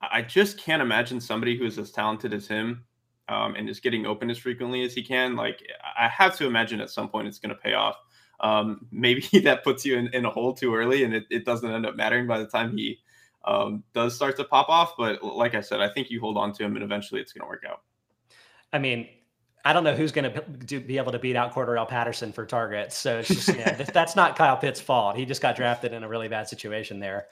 [0.00, 2.84] I just can't imagine somebody who is as talented as him
[3.28, 5.36] um, and is getting open as frequently as he can.
[5.36, 5.60] Like
[5.98, 7.96] I have to imagine at some point it's going to pay off.
[8.40, 11.68] Um, maybe that puts you in, in, a hole too early and it, it, doesn't
[11.68, 12.98] end up mattering by the time he
[13.44, 14.94] um, does start to pop off.
[14.96, 17.42] But like I said, I think you hold on to him and eventually it's going
[17.42, 17.82] to work out.
[18.72, 19.08] I mean,
[19.64, 22.96] I don't know who's going to be able to beat out Cordarrelle Patterson for targets.
[22.96, 25.16] So it's just, yeah, that's not Kyle Pitt's fault.
[25.16, 27.26] He just got drafted in a really bad situation there.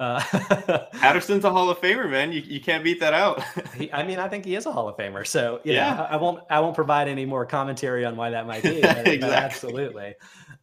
[0.00, 0.20] Uh,
[0.92, 2.30] Patterson's a Hall of Famer, man.
[2.30, 3.42] You, you can't beat that out.
[3.74, 5.26] he, I mean, I think he is a Hall of Famer.
[5.26, 8.46] So yeah, know, I, I, won't I won't provide any more commentary on why that
[8.46, 8.80] might be.
[8.80, 9.18] But, exactly.
[9.18, 10.14] But absolutely.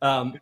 [0.02, 0.40] Um,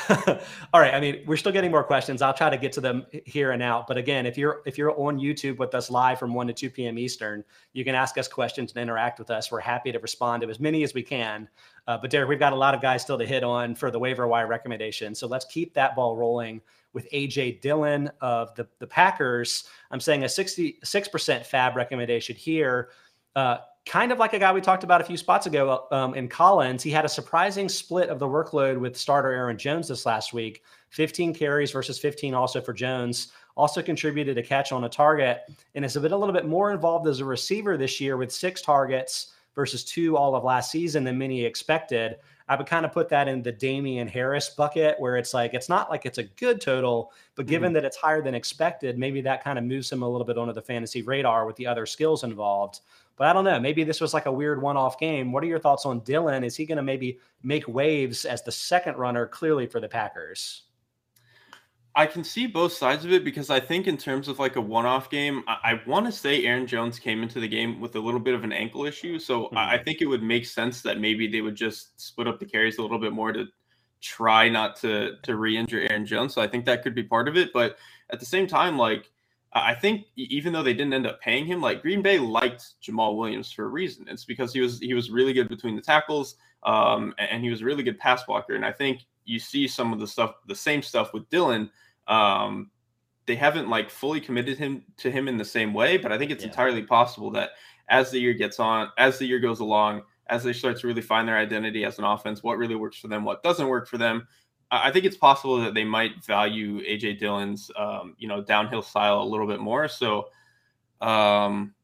[0.72, 0.94] All right.
[0.94, 2.22] I mean, we're still getting more questions.
[2.22, 3.86] I'll try to get to them here and out.
[3.86, 6.70] But again, if you're if you're on YouTube with us live from 1 to 2
[6.70, 6.98] p.m.
[6.98, 9.50] Eastern, you can ask us questions and interact with us.
[9.50, 11.48] We're happy to respond to as many as we can.
[11.86, 13.98] Uh, but Derek, we've got a lot of guys still to hit on for the
[13.98, 15.14] waiver wire recommendation.
[15.14, 16.60] So let's keep that ball rolling
[16.92, 19.64] with AJ Dillon of the, the Packers.
[19.90, 22.90] I'm saying a 66% FAAB recommendation here.
[23.36, 26.28] Uh, kind of like a guy we talked about a few spots ago um, in
[26.28, 26.82] Collins.
[26.82, 30.62] He had a surprising split of the workload with starter Aaron Jones this last week
[30.90, 33.32] 15 carries versus 15 also for Jones.
[33.56, 35.42] Also contributed a catch on a target
[35.74, 38.62] and has been a little bit more involved as a receiver this year with six
[38.62, 42.16] targets versus two all of last season than many expected.
[42.48, 45.68] I would kind of put that in the Damien Harris bucket where it's like, it's
[45.68, 47.74] not like it's a good total, but given mm-hmm.
[47.74, 50.52] that it's higher than expected, maybe that kind of moves him a little bit onto
[50.52, 52.80] the fantasy radar with the other skills involved.
[53.16, 53.60] But I don't know.
[53.60, 55.30] Maybe this was like a weird one off game.
[55.30, 56.42] What are your thoughts on Dillon?
[56.42, 60.62] Is he going to maybe make waves as the second runner clearly for the Packers?
[61.96, 64.60] I can see both sides of it because I think in terms of like a
[64.60, 68.00] one-off game, I, I want to say Aaron Jones came into the game with a
[68.00, 69.58] little bit of an ankle issue, so mm-hmm.
[69.58, 72.46] I, I think it would make sense that maybe they would just split up the
[72.46, 73.46] carries a little bit more to
[74.00, 76.34] try not to to re-injure Aaron Jones.
[76.34, 77.78] So I think that could be part of it, but
[78.10, 79.10] at the same time, like
[79.54, 83.16] I think even though they didn't end up paying him, like Green Bay liked Jamaal
[83.16, 84.06] Williams for a reason.
[84.08, 87.62] It's because he was he was really good between the tackles, um, and he was
[87.62, 88.54] a really good pass blocker.
[88.54, 91.70] And I think you see some of the stuff, the same stuff with Dillon.
[92.08, 92.70] um,
[93.26, 96.30] they haven't like fully committed him to him in the same way, but I think
[96.30, 96.50] it's yeah.
[96.50, 97.50] entirely possible that
[97.88, 101.02] as the year gets on, as the year goes along, as they start to really
[101.02, 103.98] find their identity as an offense, what really works for them, what doesn't work for
[103.98, 104.26] them,
[104.82, 109.22] I think it's possible that they might value AJ Dillon's, um, you know, downhill style
[109.22, 109.88] a little bit more.
[109.88, 110.28] So,
[111.00, 111.74] um,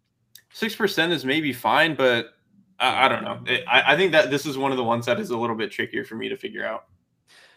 [0.53, 2.35] six percent is maybe fine, but
[2.79, 3.41] I, I don't know.
[3.47, 5.57] It, I, I think that this is one of the ones that is a little
[5.57, 6.87] bit trickier for me to figure out.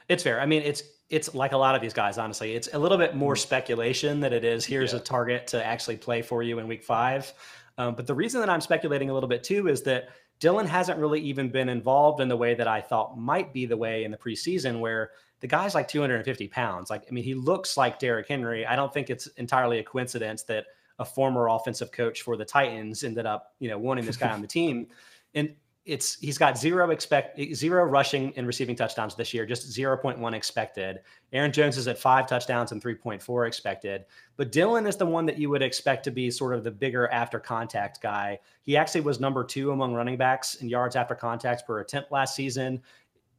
[0.10, 0.42] It's fair.
[0.42, 2.56] I mean, it's it's like a lot of these guys, honestly.
[2.56, 3.42] It's a little bit more mm-hmm.
[3.42, 5.00] speculation than it is here's yeah.
[5.00, 7.32] a target to actually play for you in week five.
[7.78, 10.10] Um, but the reason that I'm speculating a little bit too is that
[10.40, 13.78] Dillon hasn't really even been involved in the way that I thought might be the
[13.78, 16.90] way in the preseason, where the guy's like 250 pounds.
[16.90, 18.66] Like, I mean, he looks like Derrick Henry.
[18.66, 20.66] I don't think it's entirely a coincidence that
[21.00, 24.42] a former offensive coach for the Titans ended up, you know, wanting this guy on
[24.42, 24.88] the team.
[25.34, 30.34] And it's he's got zero expect zero rushing and receiving touchdowns this year, just 0.1
[30.34, 31.00] expected.
[31.34, 34.06] Aaron Jones is at five touchdowns and 3.4 expected.
[34.38, 37.10] But Dillon is the one that you would expect to be sort of the bigger
[37.10, 38.40] after contact guy.
[38.62, 42.34] He actually was number two among running backs in yards after contact per attempt last
[42.34, 42.82] season.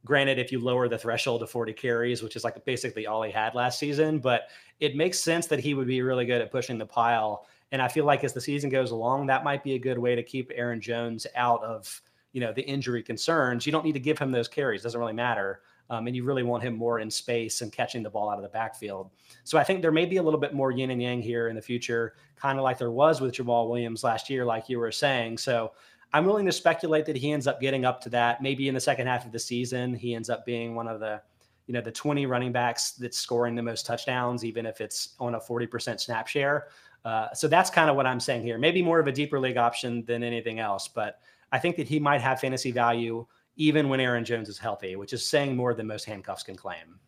[0.05, 3.31] Granted, if you lower the threshold to 40 carries, which is like basically all he
[3.31, 6.77] had last season, but it makes sense that he would be really good at pushing
[6.77, 7.47] the pile.
[7.71, 10.13] And I feel like as the season goes along, that might be a good way
[10.13, 12.01] to keep Aaron Jones out of
[12.35, 13.65] you know the injury concerns.
[13.65, 15.61] You don't need to give him those carries; doesn't really matter.
[15.89, 18.43] Um, and you really want him more in space and catching the ball out of
[18.43, 19.11] the backfield.
[19.43, 21.55] So I think there may be a little bit more yin and yang here in
[21.55, 24.91] the future, kind of like there was with Jamaal Williams last year, like you were
[24.91, 25.37] saying.
[25.37, 25.73] So
[26.11, 28.41] I'm willing to speculate that he ends up getting up to that.
[28.41, 31.21] Maybe in the second half of the season, he ends up being one of the,
[31.67, 35.35] you know, the 20 running backs that's scoring the most touchdowns, even if it's on
[35.35, 36.67] a 40% snap share.
[37.05, 38.57] Uh, so that's kind of what I'm saying here.
[38.57, 41.19] Maybe more of a deeper league option than anything else, but
[41.51, 43.25] I think that he might have fantasy value
[43.57, 46.99] even when Aaron Jones is healthy, which is saying more than most handcuffs can claim.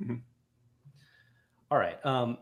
[0.00, 0.16] Mm-hmm.
[1.70, 2.04] All right.
[2.06, 2.38] Um,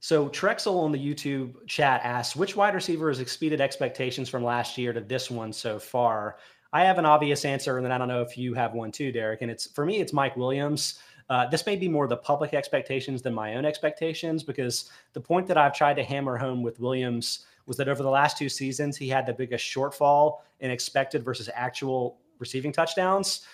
[0.00, 4.78] so Trexel on the YouTube chat asks, which wide receiver has exceeded expectations from last
[4.78, 6.36] year to this one so far?
[6.72, 9.12] I have an obvious answer, and then I don't know if you have one too,
[9.12, 9.42] Derek.
[9.42, 11.00] And it's for me, it's Mike Williams.
[11.28, 15.46] Uh, this may be more the public expectations than my own expectations because the point
[15.46, 18.96] that I've tried to hammer home with Williams was that over the last two seasons,
[18.96, 23.46] he had the biggest shortfall in expected versus actual receiving touchdowns.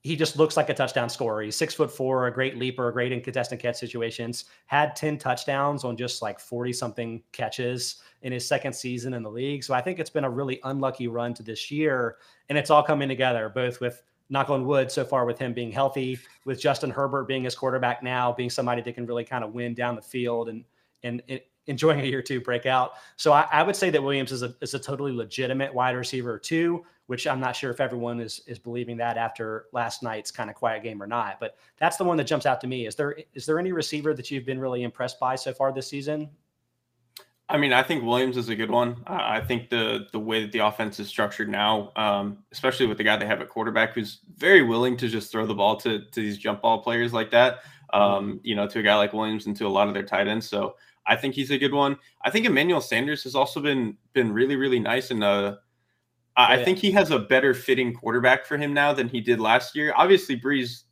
[0.00, 1.42] He just looks like a touchdown scorer.
[1.42, 4.46] He's six foot four, a great leaper, a great in contested catch situations.
[4.64, 9.30] Had 10 touchdowns on just like 40 something catches in his second season in the
[9.30, 9.62] league.
[9.62, 12.16] So I think it's been a really unlucky run to this year.
[12.48, 15.72] And it's all coming together, both with knock on wood so far with him being
[15.72, 19.52] healthy, with Justin Herbert being his quarterback now, being somebody that can really kind of
[19.52, 20.64] win down the field and
[21.02, 21.22] and
[21.68, 22.94] enjoying a year two breakout.
[23.16, 26.38] So I, I, would say that Williams is a is a totally legitimate wide receiver
[26.38, 30.50] too, which I'm not sure if everyone is is believing that after last night's kind
[30.50, 31.38] of quiet game or not.
[31.38, 32.86] But that's the one that jumps out to me.
[32.86, 35.88] Is there is there any receiver that you've been really impressed by so far this
[35.88, 36.30] season?
[37.50, 39.02] I mean, I think Williams is a good one.
[39.06, 43.04] I think the the way that the offense is structured now, um, especially with the
[43.04, 46.20] guy they have at quarterback, who's very willing to just throw the ball to to
[46.20, 47.60] these jump ball players like that.
[47.94, 50.28] Um, you know, to a guy like Williams and to a lot of their tight
[50.28, 50.46] ends.
[50.46, 50.76] So
[51.08, 51.96] I think he's a good one.
[52.22, 55.56] I think Emmanuel Sanders has also been been really really nice and uh
[56.36, 56.64] I, oh, yeah.
[56.64, 59.92] think he has a better fitting quarterback for him now than he did last year.
[59.96, 60.84] Obviously Brees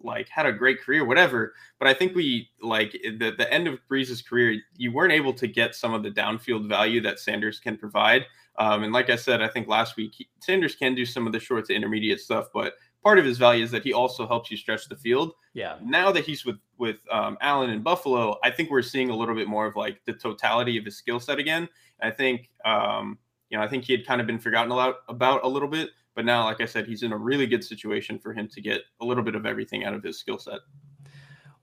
[0.00, 3.80] like had a great career whatever, but I think we like the the end of
[3.90, 7.76] Brees's career you weren't able to get some of the downfield value that Sanders can
[7.76, 8.26] provide.
[8.58, 11.32] Um, and like I said, I think last week he, Sanders can do some of
[11.32, 14.50] the short to intermediate stuff, but part of his value is that he also helps
[14.50, 15.32] you stretch the field.
[15.54, 15.76] Yeah.
[15.82, 19.34] Now that he's with with um, Allen in Buffalo, I think we're seeing a little
[19.34, 21.68] bit more of like the totality of his skill set again.
[22.00, 23.18] I think um,
[23.50, 25.68] you know I think he had kind of been forgotten a lot about a little
[25.68, 28.60] bit, but now, like I said, he's in a really good situation for him to
[28.60, 30.60] get a little bit of everything out of his skill set.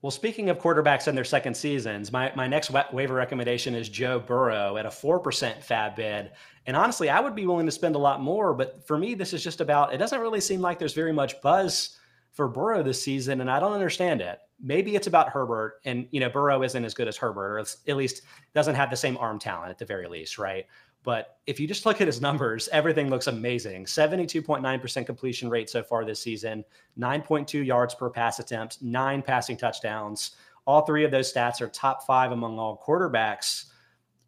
[0.06, 3.90] Well, speaking of quarterbacks in their second seasons, my, my next wa- waiver recommendation is
[3.90, 6.32] Joe Burrow at a 4% FAAB bid.
[6.68, 9.34] And honestly, I would be willing to spend a lot more, but for me, this
[9.34, 11.98] is just about it doesn't really seem like there's very much buzz
[12.34, 14.38] for Burrow this season, and I don't understand it.
[14.62, 17.98] Maybe it's about Herbert, and you know, Burrow isn't as good as Herbert, or at
[17.98, 18.22] least
[18.54, 20.68] doesn't have the same arm talent at the very least, right?
[21.06, 23.86] But if you just look at his numbers, everything looks amazing.
[23.86, 26.66] 72.9% completion rate so far this season,
[27.00, 30.32] 9.2 yards per pass attempt, nine passing touchdowns.
[30.66, 33.66] All three of those stats are top five among all quarterbacks.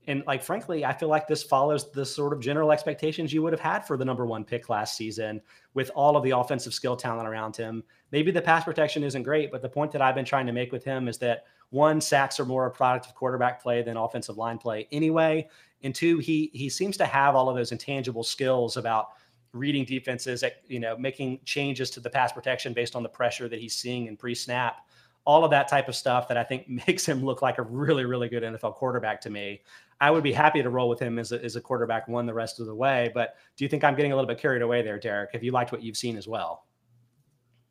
[0.05, 3.53] And like, frankly, I feel like this follows the sort of general expectations you would
[3.53, 5.41] have had for the number one pick last season
[5.73, 7.83] with all of the offensive skill talent around him.
[8.11, 10.71] Maybe the pass protection isn't great, but the point that I've been trying to make
[10.71, 14.37] with him is that one, sacks are more a product of quarterback play than offensive
[14.37, 15.47] line play anyway
[15.83, 19.09] and two, he he seems to have all of those intangible skills about
[19.53, 23.47] reading defenses, at, you know, making changes to the pass protection based on the pressure
[23.47, 24.77] that he's seeing in pre-snap.
[25.25, 28.05] All of that type of stuff that I think makes him look like a really,
[28.05, 29.61] really good NFL quarterback to me.
[29.99, 32.33] I would be happy to roll with him as a, as a quarterback one the
[32.33, 33.11] rest of the way.
[33.13, 35.31] But do you think I'm getting a little bit carried away there, Derek?
[35.33, 36.65] Have you liked what you've seen as well?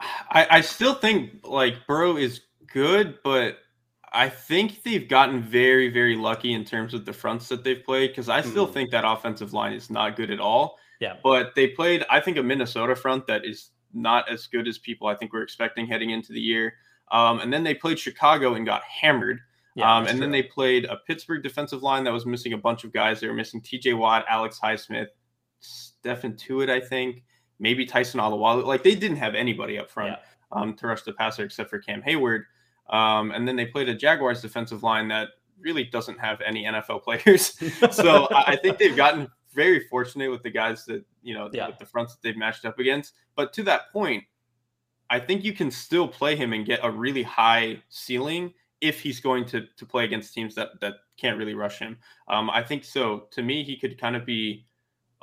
[0.00, 3.58] I, I still think like Burrow is good, but
[4.12, 8.10] I think they've gotten very, very lucky in terms of the fronts that they've played
[8.10, 8.72] because I still mm.
[8.72, 10.78] think that offensive line is not good at all.
[11.00, 11.16] Yeah.
[11.22, 15.08] But they played, I think, a Minnesota front that is not as good as people
[15.08, 16.74] I think were expecting heading into the year.
[17.10, 19.40] Um, and then they played Chicago and got hammered.
[19.74, 20.20] Yeah, um, and true.
[20.20, 23.20] then they played a Pittsburgh defensive line that was missing a bunch of guys.
[23.20, 25.08] They were missing TJ Watt, Alex Highsmith,
[25.62, 27.22] Stephon Tuitt, I think,
[27.58, 28.64] maybe Tyson Alualu.
[28.64, 30.18] Like they didn't have anybody up front yeah.
[30.58, 32.44] um, to rush the passer except for Cam Heyward.
[32.90, 35.28] Um, and then they played a Jaguars defensive line that
[35.60, 37.58] really doesn't have any NFL players.
[37.94, 41.68] so I think they've gotten very fortunate with the guys that, you know, yeah.
[41.68, 43.14] with the fronts that they've matched up against.
[43.34, 44.24] But to that point,
[45.08, 49.20] I think you can still play him and get a really high ceiling if he's
[49.20, 51.96] going to to play against teams that that can't really rush him.
[52.28, 53.28] Um, I think so.
[53.32, 54.66] To me, he could kind of be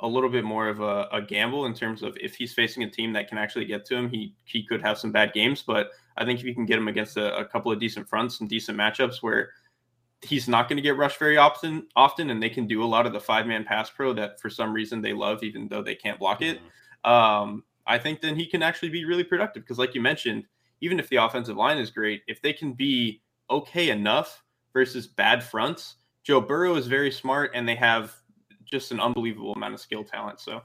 [0.00, 2.90] a little bit more of a, a, gamble in terms of if he's facing a
[2.90, 5.62] team that can actually get to him, he he could have some bad games.
[5.62, 8.40] But I think if you can get him against a, a couple of decent fronts
[8.40, 9.50] and decent matchups where
[10.22, 13.06] he's not going to get rushed very often, often, and they can do a lot
[13.06, 15.94] of the five man pass pro that for some reason they love, even though they
[15.94, 16.58] can't block it.
[16.58, 17.10] Mm-hmm.
[17.10, 20.44] Um, I think then he can actually be really productive because, like you mentioned,
[20.80, 25.42] even if the offensive line is great, if they can be okay enough versus bad
[25.42, 28.14] fronts, Joe Burrow is very smart and they have
[28.64, 30.40] just an unbelievable amount of skill talent.
[30.40, 30.62] So.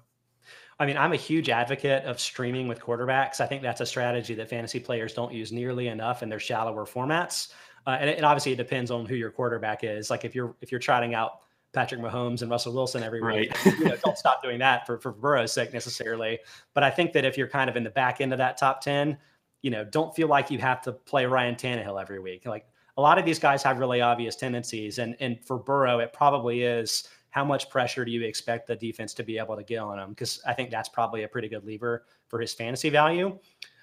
[0.80, 3.42] I mean, I'm a huge advocate of streaming with quarterbacks.
[3.42, 6.86] I think that's a strategy that fantasy players don't use nearly enough in their shallower
[6.86, 7.52] formats.
[7.86, 10.10] Uh, and, and, obviously, it depends on who your quarterback is.
[10.10, 11.40] Like if you're if you're trotting out
[11.74, 15.12] Patrick Mahomes and Russell Wilson every week, you know, don't stop doing that for for
[15.12, 16.40] Burrow's sake necessarily.
[16.74, 18.82] But I think that if you're kind of in the back end of that top
[18.82, 19.18] ten,
[19.62, 22.46] you know, don't feel like you have to play Ryan Tannehill every week.
[22.46, 22.66] Like
[22.98, 26.64] a lot of these guys have really obvious tendencies, and and for Burrow, it probably
[26.64, 30.00] is how much pressure do you expect the defense to be able to get on
[30.00, 30.10] him?
[30.10, 33.38] Because I think that's probably a pretty good lever for his fantasy value.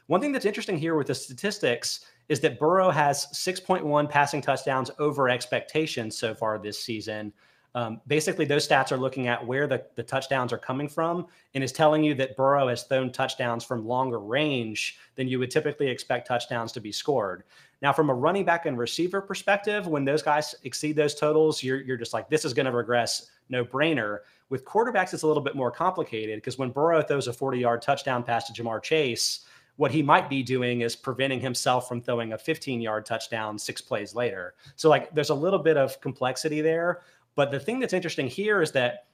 [0.06, 4.90] One thing that's interesting here with the statistics is that Burrow has 6.1 passing touchdowns
[4.98, 7.32] over expectations so far this season.
[7.76, 11.62] Um, basically, those stats are looking at where the, the touchdowns are coming from and
[11.62, 15.86] is telling you that Burrow has thrown touchdowns from longer range than you would typically
[15.86, 17.44] expect touchdowns to be scored.
[17.82, 21.82] Now, from a running back and receiver perspective, when those guys exceed those totals, you're,
[21.82, 24.20] you're just like, this is going to regress no brainer.
[24.48, 27.82] With quarterbacks, it's a little bit more complicated because when Burrow throws a 40 yard
[27.82, 29.40] touchdown pass to Ja'Marr Chase,
[29.76, 33.82] what he might be doing is preventing himself from throwing a 15 yard touchdown six
[33.82, 34.54] plays later.
[34.76, 37.02] So, like, there's a little bit of complexity there.
[37.37, 39.07] But the thing that's interesting here is that,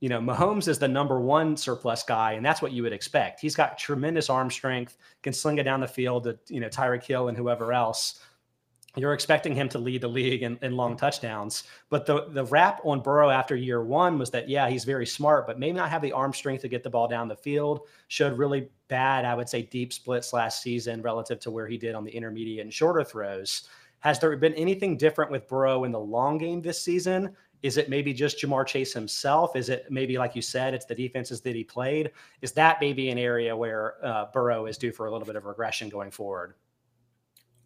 [0.00, 3.40] you know, Mahomes is the number one surplus guy, and that's what you would expect.
[3.40, 7.04] He's got tremendous arm strength, can sling it down the field to, you know, Tyreek
[7.04, 8.20] Hill and whoever else.
[8.96, 11.62] You're expecting him to lead the league in, in long touchdowns.
[11.90, 15.46] But the, the rap on Burrow after year one was that, yeah, he's very smart,
[15.46, 17.82] but maybe not have the arm strength to get the ball down the field.
[18.08, 21.94] Showed really bad, I would say, deep splits last season relative to where he did
[21.94, 23.68] on the intermediate and shorter throws.
[24.00, 27.36] Has there been anything different with Burrow in the long game this season?
[27.62, 29.56] Is it maybe just Ja'Marr Chase himself?
[29.56, 32.10] Is it maybe, like you said, it's the defenses that he played?
[32.40, 35.44] Is that maybe an area where uh, Burrow is due for a little bit of
[35.44, 36.54] regression going forward?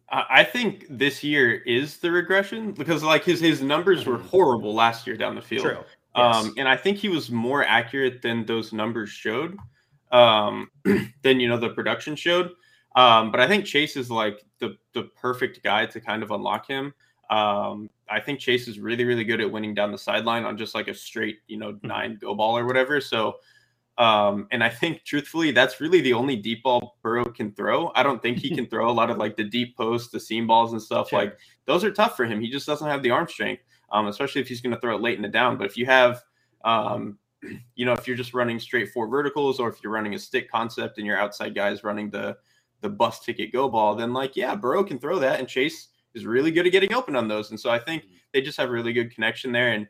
[0.07, 4.27] I think this year is the regression because like his his numbers were mm-hmm.
[4.27, 5.63] horrible last year down the field.
[5.63, 5.77] True.
[6.13, 6.35] Um, yes.
[6.35, 9.57] Um, and I think he was more accurate than those numbers showed.
[10.11, 10.69] um,
[11.23, 12.51] than you know the production showed.
[12.95, 16.67] Um, but I think Chase is like the the perfect guy to kind of unlock
[16.67, 16.93] him.
[17.29, 20.75] Um, I think Chase is really really good at winning down the sideline on just
[20.75, 21.87] like a straight you know mm-hmm.
[21.87, 23.01] nine go ball or whatever.
[23.01, 23.37] So.
[23.97, 27.93] Um, and I think truthfully, that's really the only deep ball Burrow can throw.
[27.95, 30.47] I don't think he can throw a lot of like the deep post, the seam
[30.47, 31.09] balls and stuff.
[31.09, 31.19] Sure.
[31.19, 32.41] Like those are tough for him.
[32.41, 35.01] He just doesn't have the arm strength, um, especially if he's going to throw it
[35.01, 35.57] late in the down.
[35.57, 36.21] But if you have,
[36.65, 37.17] um,
[37.75, 40.51] you know, if you're just running straight four verticals, or if you're running a stick
[40.51, 42.37] concept and your outside guys running the
[42.81, 46.25] the bus ticket go ball, then like yeah, Burrow can throw that, and Chase is
[46.25, 47.51] really good at getting open on those.
[47.51, 48.15] And so I think mm-hmm.
[48.33, 49.87] they just have really good connection there, and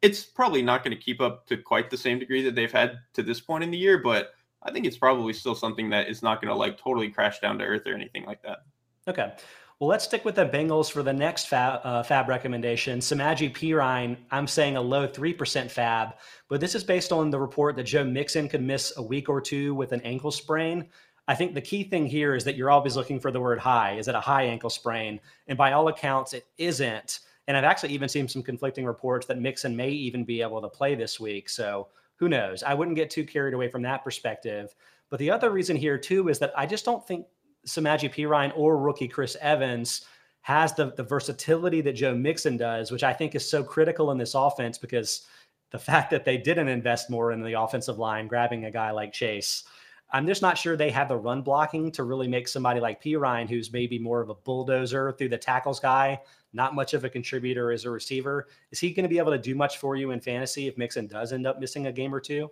[0.00, 2.98] it's probably not going to keep up to quite the same degree that they've had
[3.14, 6.22] to this point in the year, but I think it's probably still something that is
[6.22, 8.60] not going to like totally crash down to earth or anything like that.
[9.08, 9.32] Okay.
[9.80, 13.00] Well, let's stick with the Bengals for the next FAAB, uh, FAAB recommendation.
[13.00, 16.14] Samaje Perine, I'm saying a low 3% FAAB,
[16.48, 19.40] but this is based on the report that Joe Mixon could miss a week or
[19.40, 20.88] two with an ankle sprain.
[21.26, 23.96] I think the key thing here is that you're always looking for the word high.
[23.96, 25.20] Is it a high ankle sprain?
[25.48, 27.20] And by all accounts, it isn't.
[27.46, 30.68] And I've actually even seen some conflicting reports that Mixon may even be able to
[30.68, 31.48] play this week.
[31.48, 32.62] So who knows?
[32.62, 34.74] I wouldn't get too carried away from that perspective.
[35.10, 37.26] But the other reason here, too, is that I just don't think
[37.66, 40.06] Samaje Perine or rookie Chris Evans
[40.42, 44.18] has the, the versatility that Joe Mixon does, which I think is so critical in
[44.18, 45.26] this offense because
[45.70, 49.12] the fact that they didn't invest more in the offensive line, grabbing a guy like
[49.12, 49.64] Chase,
[50.12, 53.48] I'm just not sure they have the run blocking to really make somebody like Perine,
[53.48, 56.20] who's maybe more of a bulldozer through the tackles guy,
[56.52, 58.46] not much of a contributor as a receiver.
[58.70, 61.06] Is he going to be able to do much for you in fantasy if Mixon
[61.06, 62.50] does end up missing a game or two?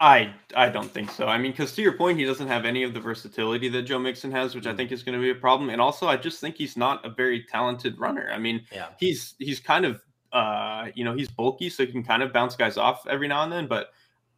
[0.00, 1.26] I I don't think so.
[1.26, 3.98] I mean, because to your point, he doesn't have any of the versatility that Joe
[3.98, 4.76] Mixon has, which I mm.
[4.78, 5.68] think is going to be a problem.
[5.68, 8.30] And also, I just think he's not a very talented runner.
[8.32, 8.88] I mean, yeah.
[8.98, 10.00] he's he's kind of
[10.32, 13.42] uh, you know he's bulky, so he can kind of bounce guys off every now
[13.42, 13.66] and then.
[13.66, 13.90] But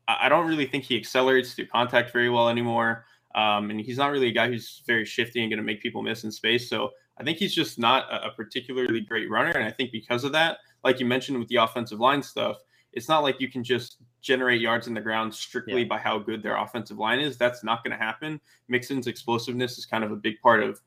[0.09, 3.05] I don't really think he accelerates through contact very well anymore.
[3.34, 6.03] Um, and he's not really a guy who's very shifty and going to make people
[6.03, 6.68] miss in space.
[6.68, 9.50] So I think he's just not a, a particularly great runner.
[9.50, 12.59] And I think because of that, like you mentioned with the offensive line stuff,
[12.92, 15.88] it's not like you can just generate yards in the ground strictly yeah.
[15.88, 17.38] by how good their offensive line is.
[17.38, 18.40] That's not going to happen.
[18.68, 20.80] Mixon's explosiveness is kind of a big part of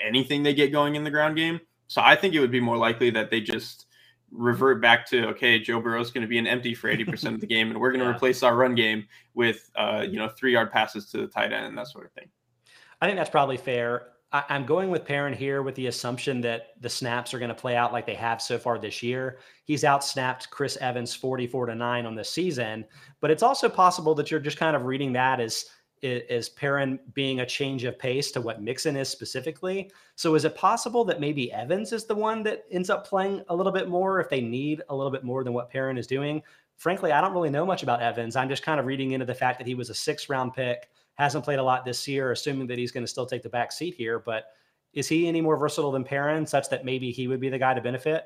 [0.00, 1.60] anything they get going in the ground game.
[1.88, 3.86] So I think it would be more likely that they just
[4.30, 7.40] revert back to okay, Joe Burrow's going to be an empty for eighty percent of
[7.40, 8.14] the game, and we're going to yeah.
[8.14, 11.66] replace our run game with uh, you know three yard passes to the tight end
[11.66, 12.28] and that sort of thing.
[13.00, 14.08] I think that's probably fair.
[14.30, 17.54] I, am going with Perine here with the assumption that the snaps are going to
[17.54, 19.38] play out like they have so far this year.
[19.64, 22.84] He's outsnapped Chris Evans 44 to 9 on the season,
[23.20, 25.66] but it's also possible that you're just kind of reading that as
[26.02, 29.90] is Perine being a change of pace to what Mixon is specifically.
[30.16, 33.56] So is it possible that maybe Evans is the one that ends up playing a
[33.56, 36.42] little bit more if they need a little bit more than what Perine is doing?
[36.76, 38.36] Frankly, I don't really know much about Evans.
[38.36, 40.90] I'm just kind of reading into the fact that he was a six round pick,
[41.14, 43.72] hasn't played a lot this year, assuming that he's going to still take the back
[43.72, 44.18] seat here.
[44.18, 44.44] But
[44.92, 47.74] is he any more versatile than Perine such that maybe he would be the guy
[47.74, 48.24] to benefit?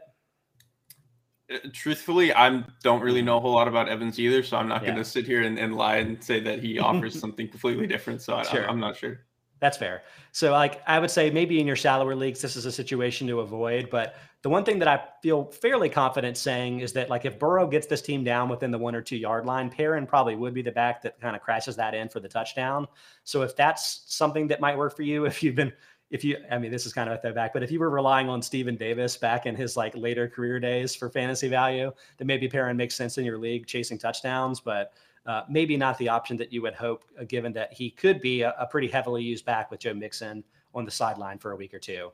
[1.73, 3.27] Truthfully, I don't really mm-hmm.
[3.27, 4.91] know a whole lot about Evans either, so I'm not yeah.
[4.91, 8.23] going to sit here and, and, lie and say that he offers something completely different.
[8.23, 8.69] So I, sure.
[8.69, 9.21] I'm not sure.
[9.63, 10.03] That's fair.
[10.33, 13.39] So, like, I would say maybe in your shallower leagues, this is a situation to
[13.39, 13.91] avoid.
[13.91, 17.69] But the one thing that I feel fairly confident saying is that, like, if Burrow
[17.69, 20.63] gets this team down within the one or two yard line, Perine probably would be
[20.63, 22.89] the back that kind of crashes that in for the touchdown.
[23.23, 25.73] So, if that's something that might work for you, if you've been
[26.13, 28.29] if you, I mean, this is kind of a throwback, but if you were relying
[28.29, 32.49] on Stephen Davis back in his like later career days for fantasy value, then maybe
[32.51, 34.93] Perine makes sense in your league chasing touchdowns, but
[35.25, 38.43] uh, maybe not the option that you would hope, uh, given that he could be
[38.43, 40.45] a, a pretty heavily used back with Joe Mixon
[40.75, 42.13] on the sideline for a week or two.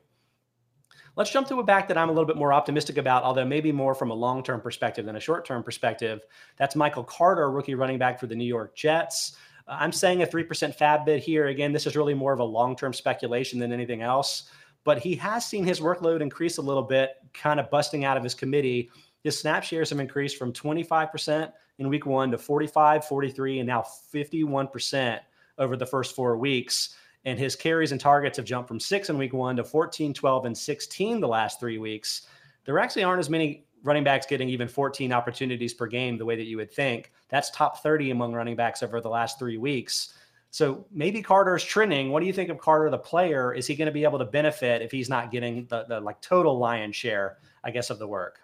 [1.17, 3.73] Let's jump to a back that I'm a little bit more optimistic about, although maybe
[3.73, 6.21] more from a long term perspective than a short term perspective.
[6.55, 9.35] That's Michael Carter, rookie running back for the New York Jets.
[9.69, 11.47] I'm saying a 3% FAAB bid here.
[11.47, 14.49] Again, this is really more of a long term speculation than anything else.
[14.83, 18.23] But he has seen his workload increase a little bit, kind of busting out of
[18.23, 18.89] his committee.
[19.23, 23.83] His snap shares have increased from 25% in week one to 45, 43, and now
[24.13, 25.19] 51%
[25.57, 26.95] over the first four weeks.
[27.25, 30.45] And his carries and targets have jumped from six in week one to 14, 12,
[30.45, 32.27] and 16 the last three weeks.
[32.65, 36.35] There actually aren't as many running backs getting even 14 opportunities per game the way
[36.35, 37.11] that you would think.
[37.29, 40.13] That's top 30 among running backs over the last three weeks.
[40.51, 42.09] So maybe Carter's trending.
[42.09, 43.53] What do you think of Carter, the player?
[43.53, 46.21] Is he going to be able to benefit if he's not getting the, the like
[46.21, 48.39] total lion share, I guess, of the work?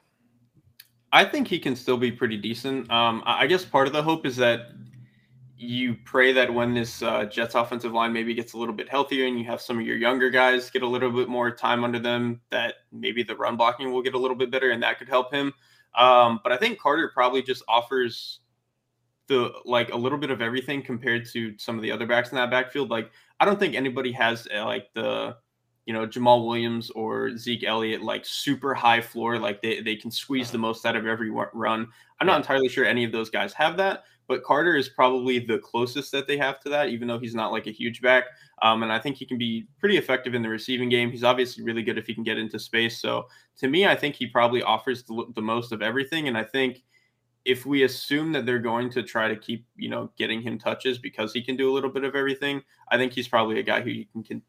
[1.11, 2.91] I think he can still be pretty decent.
[2.91, 4.71] Um, I guess part of the hope is that
[5.57, 9.25] you pray that when this uh, Jets offensive line maybe gets a little bit healthier
[9.25, 11.99] and you have some of your younger guys get a little bit more time under
[11.99, 15.07] them, that maybe the run blocking will get a little bit better and that could
[15.07, 15.53] help him.
[15.97, 18.41] Um, but I think Carter probably just offers
[19.27, 22.35] the like a little bit of everything compared to some of the other backs in
[22.35, 22.89] that backfield.
[22.89, 25.37] Like I don't think anybody has uh, like the
[25.85, 29.39] you know Jamaal Williams or Zeke Elliott like super high floor.
[29.39, 31.87] Like they they can squeeze the most out of every run.
[32.19, 35.59] I'm not entirely sure any of those guys have that, but Carter is probably the
[35.59, 38.26] closest that they have to that, even though he's not like a huge back.
[38.61, 41.11] Um, and I think he can be pretty effective in the receiving game.
[41.11, 42.99] He's obviously really good if he can get into space.
[42.99, 43.28] So
[43.59, 46.28] to me, I think he probably offers the, the most of everything.
[46.28, 46.84] And I think
[47.43, 50.97] if we assume that they're going to try to keep, you know, getting him touches
[50.97, 53.82] because he can do a little bit of everything, I think he's probably a guy
[53.82, 54.41] who you can, can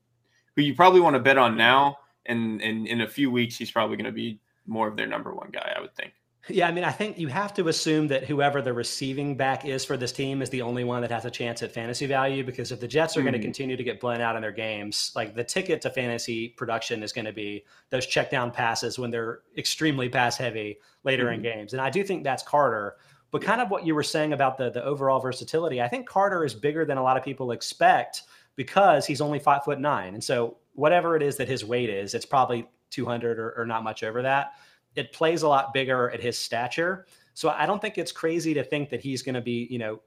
[0.54, 1.98] who you probably want to bet on now.
[2.24, 5.34] And, and in a few weeks, he's probably going to be more of their number
[5.34, 6.12] one guy, I would think.
[6.48, 9.84] Yeah, I mean, I think you have to assume that whoever the receiving back is
[9.84, 12.70] for this team is the only one that has a chance at fantasy value because
[12.70, 13.24] if the Jets are mm.
[13.24, 16.50] going to continue to get blown out in their games, like the ticket to fantasy
[16.50, 21.26] production is going to be those check down passes when they're extremely pass heavy later
[21.26, 21.34] mm.
[21.34, 21.58] in mm-hmm.
[21.58, 21.72] games.
[21.72, 22.96] And I do think that's Carter.
[23.32, 26.44] But kind of what you were saying about the the overall versatility, I think Carter
[26.44, 28.22] is bigger than a lot of people expect
[28.54, 30.14] because he's only five foot nine.
[30.14, 33.82] And so whatever it is that his weight is, it's probably 200 or, or not
[33.82, 34.52] much over that
[34.96, 37.06] it plays a lot bigger at his stature.
[37.34, 40.00] So I don't think it's crazy to think that he's going to be, you know,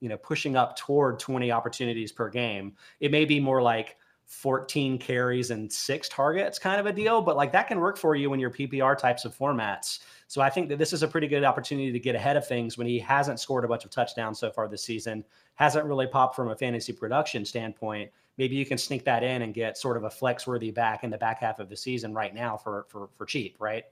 [0.00, 2.74] you know, pushing up toward 20 opportunities per game.
[2.98, 7.36] It may be more like 14 carries and six targets kind of a deal, but
[7.36, 10.00] like that can work for you in your PPR types of formats.
[10.26, 12.78] So I think that this is a pretty good opportunity to get ahead of things
[12.78, 15.22] when he hasn't scored a bunch of touchdowns so far this season,
[15.54, 18.10] hasn't really popped from a fantasy production standpoint.
[18.38, 21.10] Maybe you can sneak that in and get sort of a flex worthy back in
[21.10, 23.84] the back half of the season right now for for for cheap, right?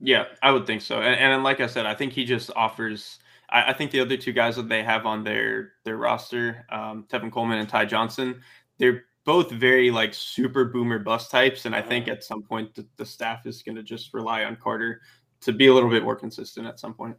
[0.00, 1.00] Yeah, I would think so.
[1.00, 3.18] And, and like I said, I think he just offers.
[3.48, 7.06] I, I, think the other two guys that they have on their their roster, um,
[7.08, 8.40] Tevin Coleman and Ty Johnson,
[8.78, 11.66] they're both very like super boomer bust types.
[11.66, 12.14] And I think uh-huh.
[12.16, 15.02] at some point the, the staff is going to just rely on Carter
[15.42, 17.16] to be a little bit more consistent at some point.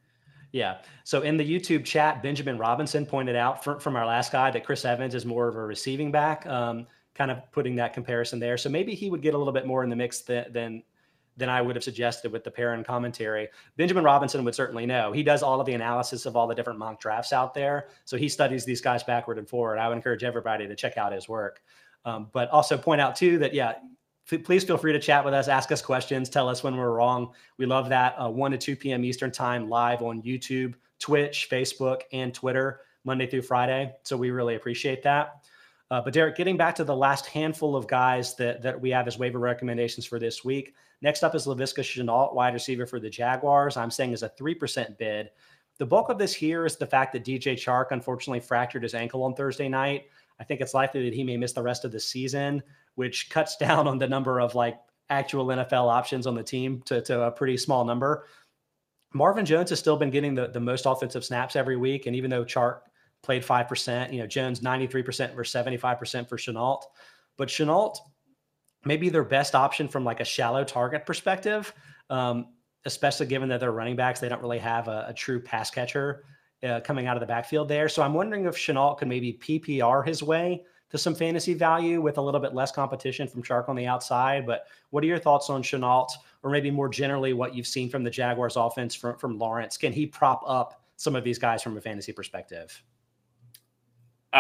[0.54, 0.78] Yeah.
[1.04, 4.64] So in the YouTube chat, Benjamin Robinson pointed out from, from our last guy that
[4.64, 8.58] Chris Evans is more of a receiving back, um, kind of putting that comparison there.
[8.58, 10.84] So maybe he would get a little bit more in the mix than, than
[11.38, 13.48] than I would have suggested with the Perine commentary.
[13.78, 15.12] Benjamin Robinson would certainly know.
[15.12, 17.88] He does all of the analysis of all the different mock drafts out there.
[18.06, 19.78] So he studies these guys backward and forward.
[19.78, 21.62] I would encourage everybody to check out his work.
[22.06, 23.76] Um, but also point out too that, yeah,
[24.32, 26.92] f- please feel free to chat with us, ask us questions, tell us when we're
[26.92, 27.34] wrong.
[27.58, 28.16] We love that.
[28.18, 29.06] Uh, 1 to 2 p.m.
[29.06, 33.94] Eastern time live on YouTube, Twitch, Facebook, and Twitter, Monday through Friday.
[34.04, 35.44] So we really appreciate that.
[35.90, 39.08] Uh, but Derek, getting back to the last handful of guys that, that we have
[39.08, 40.74] as waiver recommendations for this week.
[41.02, 43.78] Next up is Laviska Shenault, wide receiver for the Jaguars.
[43.78, 45.30] I'm saying is a 3% bid.
[45.78, 49.24] The bulk of this here is the fact that DJ Chark unfortunately fractured his ankle
[49.24, 50.06] on Thursday night.
[50.40, 52.64] I think it's likely that he may miss the rest of the season,
[52.96, 54.80] which cuts down on the number of like
[55.10, 58.26] actual NFL options on the team to, to a pretty small number.
[59.14, 62.08] Marvin Jones has still been getting the, the most offensive snaps every week.
[62.08, 62.80] And even though Chark
[63.24, 66.82] played 5%, you know, Jones 93% versus 75% for Shenault.
[67.38, 67.98] But Shenault
[68.88, 71.74] maybe their best option from like a shallow target perspective,
[72.10, 72.48] um,
[72.86, 74.20] especially given that they're running backs.
[74.20, 76.24] They don't really have a, a true pass catcher
[76.64, 77.90] uh, coming out of the backfield there.
[77.90, 82.18] So I'm wondering if Shenault could maybe PPR his way to some fantasy value with
[82.18, 84.46] a little bit less competition from Chark on the outside.
[84.46, 86.10] But what are your thoughts on Shenault,
[86.44, 89.78] or maybe more generally what you've seen from the Jaguars offense from, from Lawrence?
[89.78, 92.82] Can he prop up some of these guys from a fantasy perspective?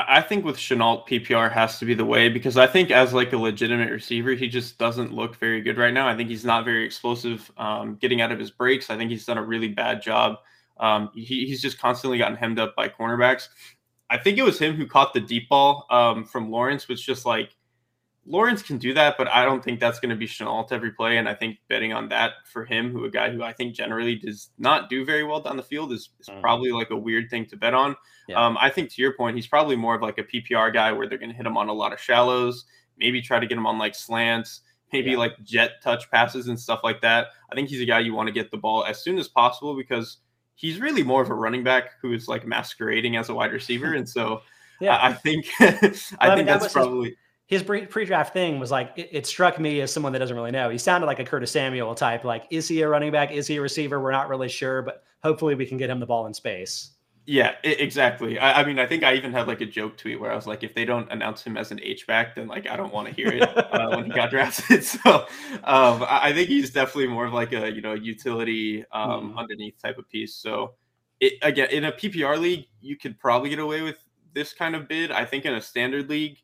[0.08, 3.32] I think with Shenault, PPR has to be the way because I think as like
[3.34, 6.08] a legitimate receiver, he just doesn't look very good right now.
[6.08, 8.90] I think he's not very explosive um, getting out of his breaks.
[8.90, 10.38] I think he's done a really bad job.
[10.80, 13.48] Um, he, he's just constantly gotten hemmed up by cornerbacks.
[14.10, 17.26] I think it was him who caught the deep ball um, from Lawrence, which just
[17.26, 17.56] like
[18.30, 21.18] Lawrence can do that, but I don't think that's going to be Shenault every play.
[21.18, 24.16] And I think betting on that for him, who a guy who I think generally
[24.16, 26.42] does not do very well down the field, is, is mm.
[26.42, 27.96] probably like a weird thing to bet on.
[28.28, 28.46] Yeah.
[28.46, 31.08] Um, I think to your point, he's probably more of like a PPR guy where
[31.08, 32.66] they're going to hit him on a lot of shallows,
[32.98, 34.60] maybe try to get him on like slants,
[34.92, 35.18] maybe yeah.
[35.18, 37.28] like jet touch passes and stuff like that.
[37.50, 39.74] I think he's a guy you want to get the ball as soon as possible
[39.76, 40.18] because
[40.56, 43.94] he's really more of a running back who is like masquerading as a wide receiver.
[43.94, 44.42] And so
[44.82, 47.10] yeah, I, I think I, well, think I mean, that that's probably.
[47.10, 47.18] His-
[47.48, 50.70] his pre-draft thing was like it, it, struck me as someone that doesn't really know.
[50.70, 52.26] He sounded like a Curtis Samuel type.
[52.26, 53.32] Like, is he a running back?
[53.32, 54.02] Is he a receiver?
[54.02, 56.92] We're not really sure, but hopefully we can get him the ball in space.
[57.26, 58.40] Yeah, exactly.
[58.40, 60.48] I, I, mean, I think I even had like a joke tweet where I was
[60.48, 63.08] like, if they don't announce him as an H back, then like I don't want
[63.08, 64.84] to hear it uh, when he got drafted.
[64.84, 65.26] So
[65.64, 69.38] um, I, I, think he's definitely more of like a you know utility um, mm.
[69.38, 70.36] underneath type of piece.
[70.36, 70.76] So
[71.20, 73.98] it, again, in a PPR league, you could probably get away with
[74.34, 75.12] this kind of bid.
[75.12, 76.38] I think in a standard league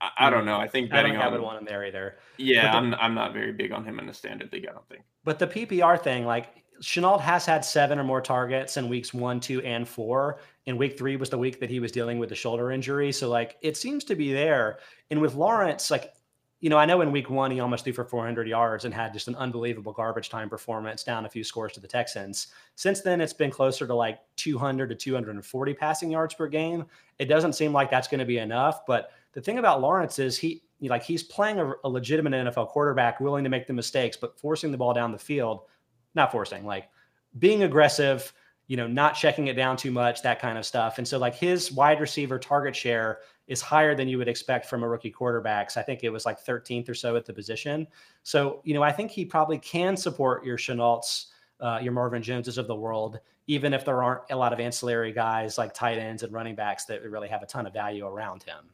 [0.00, 0.34] I, I hmm.
[0.34, 0.58] don't know.
[0.58, 2.16] I think betting I don't have on one in there either.
[2.36, 4.66] Yeah, the, I'm I'm not very big on him in the standard league.
[4.68, 5.02] I don't think.
[5.24, 9.40] But the PPR thing, like Shenault has had seven or more targets in weeks one,
[9.40, 10.38] two, and four.
[10.66, 13.12] And week three was the week that he was dealing with the shoulder injury.
[13.12, 14.78] So, like, it seems to be there.
[15.10, 16.14] And with Lawrence, like,
[16.60, 19.12] you know, I know in week one he almost threw for 400 yards and had
[19.12, 22.48] just an unbelievable garbage time performance, down a few scores to the Texans.
[22.74, 26.86] Since then, it's been closer to like 200 to 240 passing yards per game.
[27.18, 28.86] It doesn't seem like that's going to be enough.
[28.86, 33.20] But the thing about Lawrence is he, like, he's playing a, a legitimate NFL quarterback,
[33.20, 35.62] willing to make the mistakes, but forcing the ball down the field,
[36.14, 36.88] not forcing, like
[37.38, 38.32] being aggressive
[38.66, 40.98] you know, not checking it down too much, that kind of stuff.
[40.98, 44.82] And so, like, his wide receiver target share is higher than you would expect from
[44.82, 45.70] a rookie quarterback.
[45.70, 47.86] So I think it was like 13th or so at the position.
[48.22, 51.26] So, you know, I think he probably can support your Shenaults,
[51.60, 55.12] uh, your Marvin Joneses of the world, even if there aren't a lot of ancillary
[55.12, 58.42] guys like tight ends and running backs that really have a ton of value around
[58.44, 58.70] him.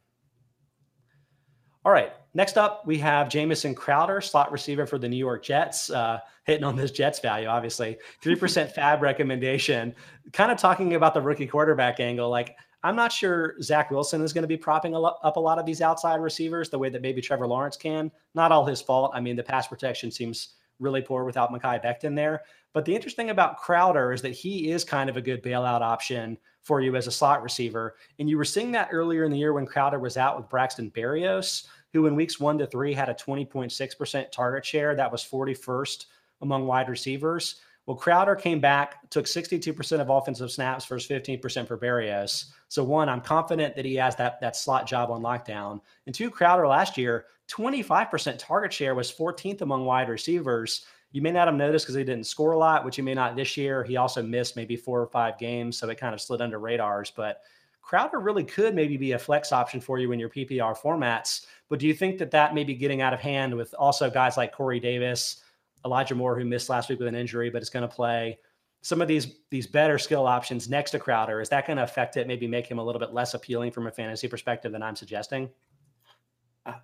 [1.90, 2.12] All right.
[2.34, 6.62] Next up, we have Jamison Crowder, slot receiver for the New York Jets, uh, hitting
[6.62, 7.98] on this Jets value, obviously.
[8.22, 9.92] 3% FAAB recommendation.
[10.32, 12.30] Kind of talking about the rookie quarterback angle.
[12.30, 15.66] Like, I'm not sure Zach Wilson is going to be propping up a lot of
[15.66, 18.12] these outside receivers the way that maybe Trevor Lawrence can.
[18.36, 19.10] Not all his fault.
[19.12, 22.42] I mean, the pass protection seems really poor without Mekhi Becton there.
[22.72, 26.38] But the interesting about Crowder is that he is kind of a good bailout option
[26.62, 27.96] for you as a slot receiver.
[28.18, 30.90] And you were seeing that earlier in the year when Crowder was out with Braxton
[30.90, 34.94] Berrios, who in weeks one to three had a 20.6% target share.
[34.94, 36.06] That was 41st
[36.42, 37.60] among wide receivers.
[37.86, 42.46] Well, Crowder came back, took 62% of offensive snaps versus 15% for Berrios.
[42.68, 45.80] So one, I'm confident that he has that that slot job on lockdown.
[46.06, 50.84] And two, Crowder last year, 25% target share was 14th among wide receivers.
[51.10, 53.34] You may not have noticed because he didn't score a lot, which you may not
[53.34, 53.82] this year.
[53.82, 57.10] He also missed maybe four or five games, so it kind of slid under radars.
[57.10, 57.40] But
[57.82, 61.46] Crowder really could maybe be a flex option for you in your PPR formats.
[61.70, 64.36] But do you think that that may be getting out of hand with also guys
[64.36, 65.42] like Corey Davis,
[65.86, 68.38] Elijah Moore, who missed last week with an injury, but is going to play.
[68.82, 72.16] Some of these these better skill options next to Crowder, is that going to affect
[72.16, 72.26] it?
[72.26, 75.48] Maybe make him a little bit less appealing from a fantasy perspective than I'm suggesting.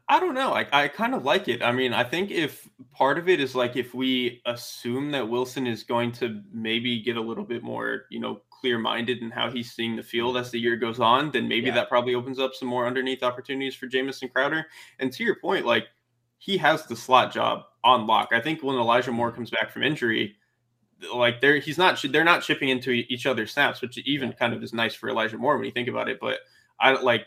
[0.08, 0.54] I don't know.
[0.54, 1.62] I, I kind of like it.
[1.62, 5.66] I mean, I think if part of it is like if we assume that Wilson
[5.66, 9.50] is going to maybe get a little bit more, you know, clear minded in how
[9.50, 10.44] he's seeing the field mm-hmm.
[10.44, 11.74] as the year goes on, then maybe yeah.
[11.74, 14.66] that probably opens up some more underneath opportunities for Jamison Crowder.
[14.98, 15.86] And to your point, like
[16.38, 18.28] he has the slot job on lock.
[18.32, 19.36] I think when Elijah Moore mm-hmm.
[19.36, 20.36] comes back from injury,
[21.14, 24.62] like they're he's not they're not chipping into each other's snaps, which even kind of
[24.62, 26.18] is nice for Elijah Moore when you think about it.
[26.20, 26.38] But
[26.80, 27.26] I like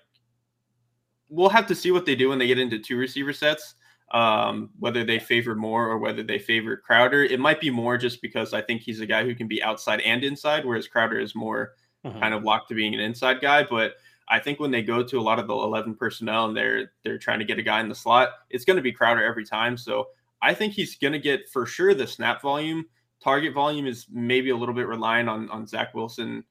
[1.30, 3.76] we'll have to see what they do when they get into two receiver sets.
[4.12, 8.22] Um, whether they favor Moore or whether they favor Crowder, it might be more just
[8.22, 11.36] because I think he's a guy who can be outside and inside, whereas Crowder is
[11.36, 12.20] more mm-hmm.
[12.20, 13.64] kind of locked to being an inside guy.
[13.64, 13.94] But
[14.28, 17.20] I think when they go to a lot of the 11 personnel and they're they're
[17.20, 19.78] trying to get a guy in the slot, it's going to be Crowder every time.
[19.78, 20.08] So
[20.42, 22.86] I think he's going to get for sure the snap volume.
[23.22, 26.44] Target volume is maybe a little bit reliant on on Zach Wilson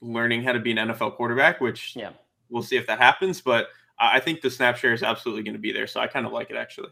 [0.00, 2.10] learning how to be an NFL quarterback, which yeah.
[2.48, 3.40] we'll see if that happens.
[3.40, 3.68] But
[4.00, 5.86] I think the snap share is absolutely going to be there.
[5.86, 6.88] So I kind of like it actually.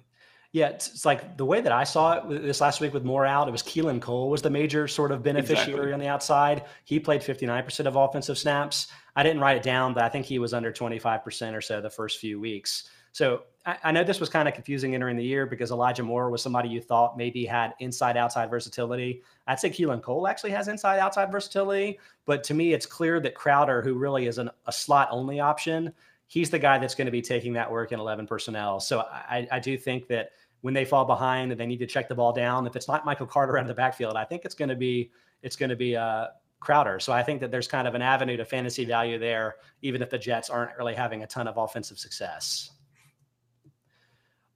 [0.52, 3.26] Yeah, it's, it's, like the way that I saw it this last week with Moore
[3.26, 5.92] out, it was Keelan Cole was the major sort of beneficiary exactly.
[5.92, 6.64] on the outside.
[6.84, 8.86] He played 59% of offensive snaps.
[9.14, 11.90] I didn't write it down, but I think he was under 25% or so the
[11.90, 12.88] first few weeks.
[13.12, 16.30] So I, I know this was kind of confusing entering the year because Elijah Moore
[16.30, 19.22] was somebody you thought maybe had inside outside versatility.
[19.46, 23.34] I'd say Keelan Cole actually has inside outside versatility, but to me, it's clear that
[23.34, 25.92] Crowder, who really is an, a slot only option,
[26.29, 28.79] he's the guy that's going to be taking that work in 11 personnel.
[28.79, 32.09] So I, I do think that when they fall behind and they need to check
[32.09, 34.55] the ball down, if it's not Michael Carter out of the backfield, I think it's
[34.55, 35.11] going to be
[35.43, 36.26] it's going to be uh,
[36.61, 36.99] Crowder.
[36.99, 40.11] So I think that there's kind of an avenue to fantasy value there, even if
[40.11, 42.70] the Jets aren't really having a ton of offensive success.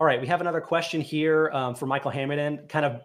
[0.00, 3.02] All right, we have another question here um, for Michael Hamilton, kind of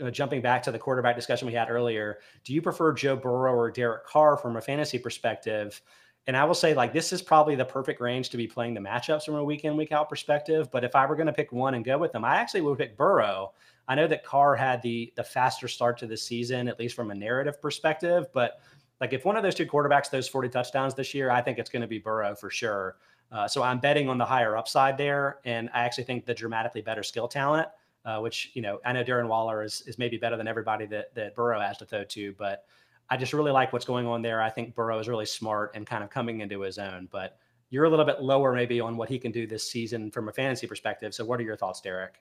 [0.00, 2.20] uh, jumping back to the quarterback discussion we had earlier.
[2.44, 5.82] Do you prefer Joe Burrow or Derek Carr from a fantasy perspective?
[6.28, 8.80] And I will say, like, this is probably the perfect range to be playing the
[8.80, 10.70] matchups from a week in, week out perspective.
[10.70, 12.76] But if I were going to pick one and go with them, I actually would
[12.76, 13.54] pick Burrow.
[13.88, 17.10] I know that Carr had the the faster start to the season, at least from
[17.10, 18.26] a narrative perspective.
[18.34, 18.60] But
[19.00, 21.70] like, if one of those two quarterbacks those 40 touchdowns this year, I think it's
[21.70, 22.96] going to be Burrow for sure.
[23.32, 26.82] Uh, so I'm betting on the higher upside there, and I actually think the dramatically
[26.82, 27.68] better skill talent.
[28.04, 31.14] Uh, which you know, I know Darren Waller is is maybe better than everybody that
[31.14, 32.66] that Burrow has to throw to, but
[33.10, 34.42] I just really like what's going on there.
[34.42, 37.38] I think Burrow is really smart and kind of coming into his own, but
[37.70, 40.32] you're a little bit lower maybe on what he can do this season from a
[40.32, 41.14] fantasy perspective.
[41.14, 42.14] So what are your thoughts, Derek?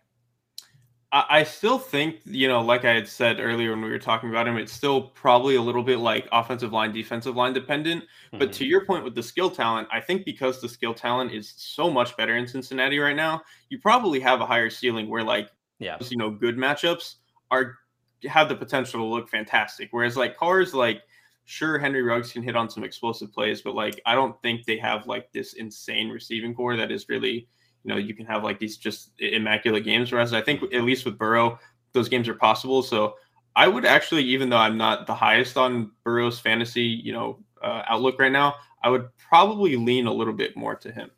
[1.10, 4.46] I still think, you know, like I had said earlier when we were talking about
[4.46, 8.04] him, it's still probably a little bit like offensive line, defensive line dependent.
[8.04, 8.40] Mm-hmm.
[8.40, 11.54] But to your point with the skill talent, I think because the skill talent is
[11.56, 15.50] so much better in Cincinnati right now, you probably have a higher ceiling where, like,
[15.80, 17.16] yeah, you know, good matchups
[17.52, 17.78] are
[18.26, 19.90] have the potential to look fantastic.
[19.92, 21.02] Whereas like Carr's, like
[21.46, 24.78] sure Henry Ruggs can hit on some explosive plays, but like I don't think they
[24.78, 27.48] have like this insane receiving core that is really
[27.84, 30.12] you know you can have like these just immaculate games.
[30.12, 31.60] Whereas I think at least with Burrow,
[31.94, 32.84] those games are possible.
[32.84, 33.16] So
[33.56, 37.82] I would actually, even though I'm not the highest on Burrow's fantasy, you know, uh,
[37.88, 41.10] outlook right now, I would probably lean a little bit more to him.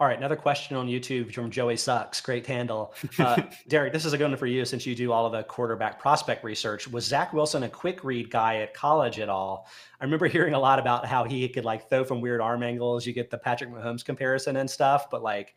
[0.00, 2.20] All right, another question on YouTube from Joey Sucks.
[2.20, 2.94] Great handle.
[3.18, 5.44] Uh, Derek, this is a good one for you since you do all of the
[5.44, 6.88] quarterback prospect research.
[6.88, 9.68] Was Zach Wilson a quick read guy at college at all?
[10.00, 13.06] I remember hearing a lot about how he could like throw from weird arm angles.
[13.06, 15.54] You get the Patrick Mahomes comparison and stuff, but like,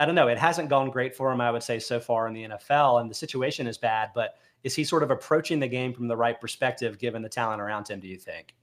[0.00, 0.28] I don't know.
[0.28, 3.10] It hasn't gone great for him, I would say, so far in the NFL, and
[3.10, 4.10] the situation is bad.
[4.14, 7.60] But is he sort of approaching the game from the right perspective, given the talent
[7.60, 8.00] around him?
[8.00, 8.54] Do you think?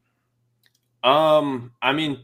[1.04, 2.22] Um, I mean,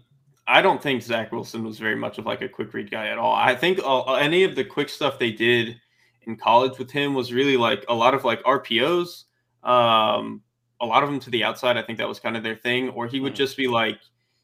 [0.52, 3.18] I don't think Zach Wilson was very much of like a quick read guy at
[3.18, 3.34] all.
[3.34, 5.80] I think uh, uh, any of the quick stuff they did
[6.24, 9.24] in college with him was really like a lot of like RPOs,
[9.64, 10.42] um,
[10.82, 11.78] a lot of them to the outside.
[11.78, 12.90] I think that was kind of their thing.
[12.90, 13.38] Or he would mm.
[13.38, 13.98] just be like,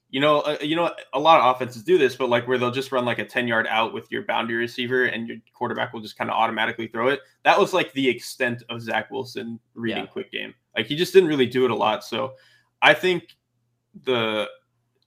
[0.09, 2.71] you know, uh, you know, a lot of offenses do this, but like where they'll
[2.71, 5.99] just run like a ten yard out with your boundary receiver, and your quarterback will
[5.99, 7.19] just kind of automatically throw it.
[7.43, 10.09] That was like the extent of Zach Wilson reading yeah.
[10.09, 10.53] quick game.
[10.73, 12.05] Like he just didn't really do it a lot.
[12.05, 12.35] So
[12.81, 13.35] I think
[14.05, 14.47] the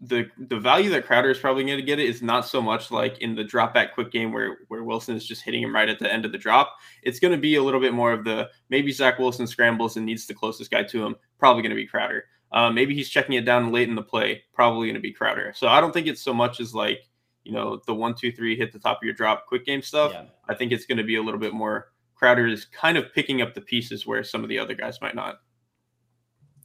[0.00, 2.90] the the value that Crowder is probably going to get it is not so much
[2.90, 5.88] like in the drop back quick game where where Wilson is just hitting him right
[5.88, 6.74] at the end of the drop.
[7.02, 10.06] It's going to be a little bit more of the maybe Zach Wilson scrambles and
[10.06, 11.16] needs the closest guy to him.
[11.38, 12.24] Probably going to be Crowder.
[12.52, 14.42] Uh, maybe he's checking it down late in the play.
[14.54, 15.52] Probably going to be Crowder.
[15.54, 17.00] So I don't think it's so much as like
[17.44, 20.12] you know the one two three hit the top of your drop quick game stuff.
[20.14, 20.24] Yeah.
[20.48, 21.92] I think it's going to be a little bit more.
[22.14, 25.14] Crowder is kind of picking up the pieces where some of the other guys might
[25.14, 25.40] not.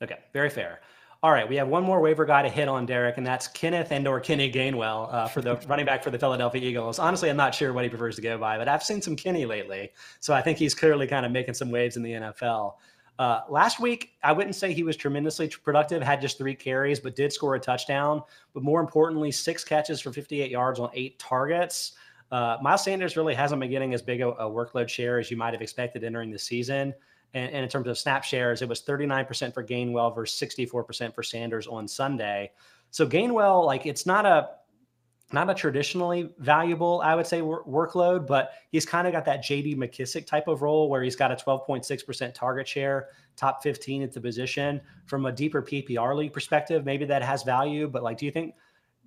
[0.01, 0.79] Okay, very fair.
[1.26, 3.91] All right, we have one more waiver guy to hit on, Derek, and that's Kenneth
[3.91, 6.99] and or Kenny Gainwell uh, for the running back for the Philadelphia Eagles.
[6.99, 9.43] Honestly, I'm not sure what he prefers to go by, but I've seen some Kenny
[9.43, 12.76] lately, so I think he's clearly kind of making some waves in the NFL.
[13.17, 17.15] Uh, last week, I wouldn't say he was tremendously productive, had just three carries, but
[17.15, 18.21] did score a touchdown.
[18.53, 21.93] But more importantly, six catches for 58 yards on eight targets.
[22.30, 25.38] Uh, Miles Sanders really hasn't been getting as big a, a workload share as you
[25.38, 26.93] might have expected entering the season.
[27.36, 31.21] And, and in terms of snap shares, it was 39% for Gainwell versus 64% for
[31.21, 32.51] Sanders on Sunday.
[32.89, 34.49] So Gainwell, like it's not a
[35.33, 39.75] not a traditionally valuable, I would say, workload, but he's kind of got that JD
[39.75, 44.21] McKissic type of role where he's got a 12.6% target share, top 15 at the
[44.21, 44.79] position.
[45.07, 47.88] From a deeper PPR league perspective, maybe that has value.
[47.88, 48.53] But like, do you think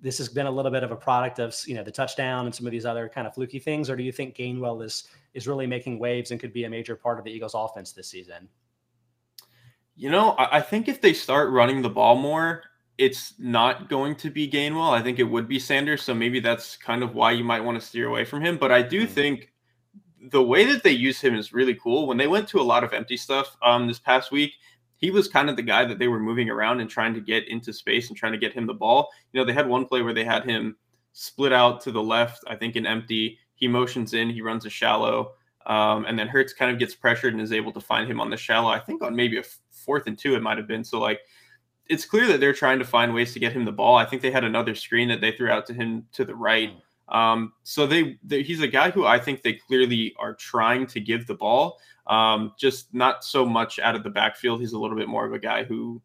[0.01, 2.53] this has been a little bit of a product of you know the touchdown and
[2.53, 5.47] some of these other kind of fluky things, or do you think Gainwell is is
[5.47, 8.47] really making waves and could be a major part of the Eagles' offense this season?
[9.95, 12.63] You know, I think if they start running the ball more,
[12.97, 14.91] it's not going to be Gainwell.
[14.91, 16.03] I think it would be Sanders.
[16.03, 18.57] So maybe that's kind of why you might want to steer away from him.
[18.57, 19.13] But I do mm-hmm.
[19.13, 19.53] think
[20.31, 22.07] the way that they use him is really cool.
[22.07, 24.53] When they went to a lot of empty stuff um, this past week,
[24.97, 27.47] he was kind of the guy that they were moving around and trying to get
[27.47, 29.09] into space and trying to get him the ball.
[29.31, 30.75] You know, they had one play where they had him
[31.13, 33.39] split out to the left, I think in empty.
[33.59, 35.33] He motions in, he runs a shallow,
[35.65, 38.29] um, and then Hurts kind of gets pressured and is able to find him on
[38.29, 38.69] the shallow.
[38.69, 40.83] I think on maybe a fourth and two, it might have been.
[40.83, 41.19] So, like,
[41.87, 43.95] it's clear that they're trying to find ways to get him the ball.
[43.95, 46.71] I think they had another screen that they threw out to him to the right.
[47.09, 50.99] Um, so they, they, he's a guy who I think they clearly are trying to
[50.99, 51.79] give the ball.
[52.07, 54.61] Um, just not so much out of the backfield.
[54.61, 56.01] He's a little bit more of a guy who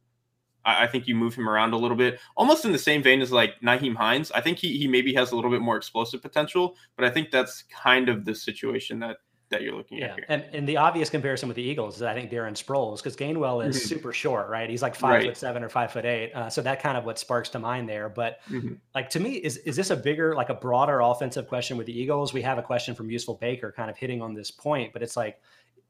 [0.64, 3.20] I, I, think you move him around a little bit, almost in the same vein
[3.20, 4.30] as like Nyheim Hines.
[4.32, 7.30] I think he he maybe has a little bit more explosive potential, but I think
[7.30, 9.18] that's kind of the situation that
[9.50, 10.06] that you're looking yeah.
[10.06, 10.26] at here.
[10.28, 13.64] And, and the obvious comparison with the Eagles is I think Darren Sproles because Gainwell
[13.64, 13.86] is mm-hmm.
[13.86, 14.68] super short, right?
[14.68, 15.26] He's like five right.
[15.26, 16.32] foot seven or five foot eight.
[16.34, 18.08] Uh, so that kind of what sparks to mind there.
[18.08, 18.74] But mm-hmm.
[18.94, 21.98] like to me, is is this a bigger, like a broader offensive question with the
[21.98, 22.32] Eagles?
[22.32, 25.16] We have a question from Useful Baker kind of hitting on this point, but it's
[25.16, 25.40] like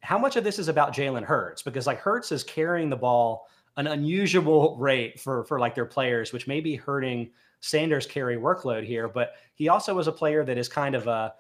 [0.01, 1.63] how much of this is about Jalen Hurts?
[1.63, 6.33] Because like Hurts is carrying the ball an unusual rate for for like their players,
[6.33, 9.09] which may be hurting Sanders' carry workload here.
[9.09, 11.35] But he also is a player that is kind of a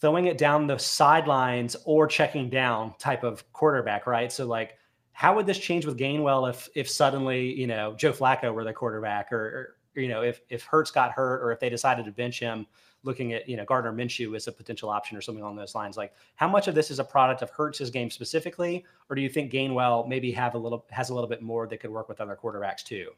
[0.00, 4.30] throwing it down the sidelines or checking down type of quarterback, right?
[4.30, 4.76] So like,
[5.12, 8.72] how would this change with Gainwell if if suddenly you know Joe Flacco were the
[8.72, 12.12] quarterback, or, or you know if if Hurts got hurt, or if they decided to
[12.12, 12.66] bench him?
[13.04, 15.96] Looking at you know Gardner Minshew as a potential option or something along those lines.
[15.96, 19.28] Like how much of this is a product of Hurts's game specifically, or do you
[19.28, 22.20] think Gainwell maybe have a little has a little bit more that could work with
[22.20, 23.10] other quarterbacks too?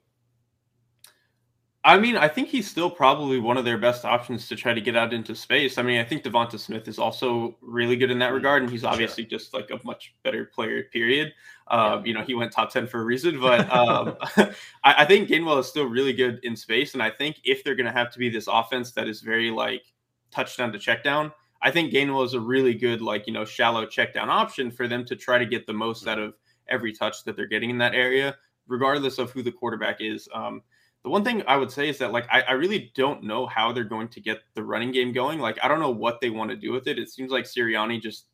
[1.86, 4.80] I mean, I think he's still probably one of their best options to try to
[4.80, 5.78] get out into space.
[5.78, 8.72] I mean, I think DeVonta Smith is also really good in that mm, regard, and
[8.72, 9.38] he's obviously sure.
[9.38, 10.82] just like a much better player.
[10.92, 11.32] Period.
[11.68, 12.06] Um.
[12.06, 14.16] You know, he went top ten for a reason, but um,
[14.84, 17.74] I, I, think Gainwell is still really good in space, and I think if they're
[17.74, 19.82] going to have to be this offense that is very like
[20.30, 23.86] touchdown to check down, I think Gainwell is a really good, like, you know, shallow
[23.86, 26.34] check down option for them to try to get the most out of
[26.68, 28.36] every touch that they're getting in that area,
[28.68, 30.28] regardless of who the quarterback is.
[30.34, 30.62] Um,
[31.02, 33.72] the one thing I would say is that, like, I, I really don't know how
[33.72, 35.38] they're going to get the running game going.
[35.38, 36.98] Like, I don't know what they want to do with it.
[36.98, 38.26] It seems like Sirianni just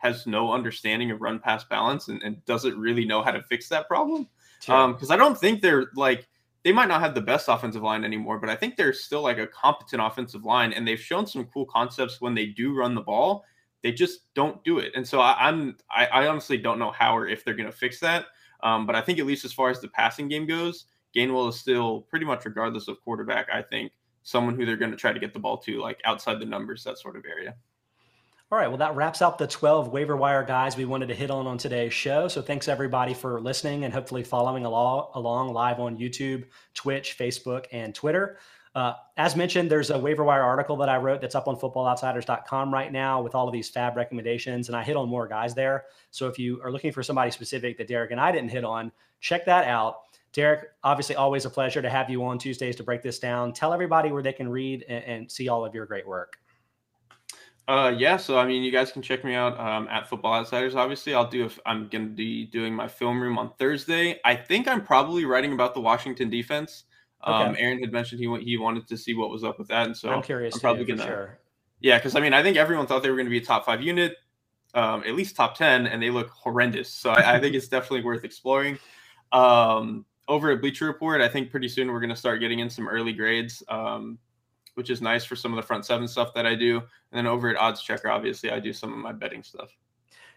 [0.00, 3.68] has no understanding of run pass balance and, and doesn't really know how to fix
[3.68, 4.26] that problem.
[4.60, 6.26] Because um, I don't think they're like
[6.64, 9.38] they might not have the best offensive line anymore, but I think they're still like
[9.38, 13.00] a competent offensive line, and they've shown some cool concepts when they do run the
[13.00, 13.44] ball.
[13.82, 17.16] They just don't do it, and so I, am I, I, honestly don't know how
[17.16, 18.26] or if they're going to fix that.
[18.62, 20.84] Um, but I think at least as far as the passing game goes,
[21.16, 23.48] Gainwell is still pretty much regardless of quarterback.
[23.50, 23.92] I think
[24.22, 26.84] someone who they're going to try to get the ball to, like outside the numbers,
[26.84, 27.54] that sort of area.
[28.52, 28.66] All right.
[28.66, 31.56] Well, that wraps up the 12 waiver wire guys we wanted to hit on on
[31.56, 32.26] today's show.
[32.26, 37.66] So thanks everybody for listening and hopefully following along, along live on YouTube, Twitch, Facebook,
[37.70, 38.38] and Twitter.
[38.74, 42.74] Uh, as mentioned, there's a waiver wire article that I wrote that's up on footballoutsiders.com
[42.74, 45.84] right now with all of these FAAB recommendations, and I hit on more guys there.
[46.10, 48.90] So if you are looking for somebody specific that Derek and I didn't hit on,
[49.20, 50.02] check that out.
[50.32, 53.52] Derek, obviously, always a pleasure to have you on Tuesdays to break this down.
[53.52, 56.38] Tell everybody where they can read and, and see all of your great work.
[57.70, 58.16] Uh, yeah.
[58.16, 60.74] So I mean, you guys can check me out um, at Football Outsiders.
[60.74, 61.44] Obviously, I'll do.
[61.44, 64.18] If I'm going to be doing my film room on Thursday.
[64.24, 66.82] I think I'm probably writing about the Washington defense.
[67.22, 67.62] Um, okay.
[67.62, 70.10] Aaron had mentioned he he wanted to see what was up with that, and so
[70.10, 70.56] I'm curious.
[70.56, 71.04] I'm probably gonna.
[71.04, 71.38] Sure.
[71.78, 73.64] Yeah, because I mean, I think everyone thought they were going to be a top
[73.64, 74.16] five unit,
[74.74, 76.92] um, at least top ten, and they look horrendous.
[76.92, 78.80] So I, I think it's definitely worth exploring.
[79.30, 82.68] Um, over at Bleacher Report, I think pretty soon we're going to start getting in
[82.68, 83.62] some early grades.
[83.68, 84.18] Um,
[84.80, 86.78] which is nice for some of the front seven stuff that I do.
[86.78, 89.76] And then over at Odds Checker, obviously, I do some of my betting stuff.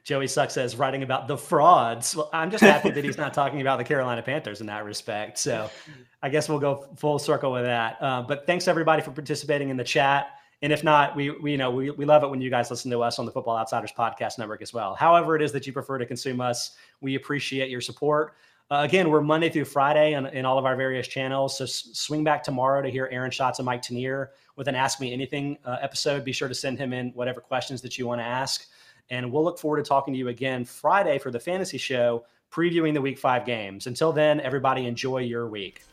[0.04, 2.14] Joey Suck says writing about the frauds.
[2.14, 5.38] Well, I'm just happy that he's not talking about the Carolina Panthers in that respect.
[5.38, 5.70] So
[6.22, 7.96] I guess we'll go full circle with that.
[8.02, 10.32] Uh, but thanks everybody for participating in the chat.
[10.62, 12.92] And if not, we, we you know we, we love it when you guys listen
[12.92, 14.94] to us on the Football Outsiders podcast network as well.
[14.94, 18.36] However, it is that you prefer to consume us, we appreciate your support.
[18.74, 21.56] Uh, again, we're Monday through Friday in, in all of our various channels.
[21.60, 25.00] So s- swing back tomorrow to hear Aaron Schatz and Mike Tanier with an Ask
[25.00, 26.26] Me Anything uh, episode.
[26.26, 28.66] Be sure to send him in whatever questions that you want to ask.
[29.12, 32.96] And we'll look forward to talking to you again Friday for the fantasy show, previewing
[32.96, 33.86] the week five games.
[33.86, 35.84] Until then, everybody enjoy your week.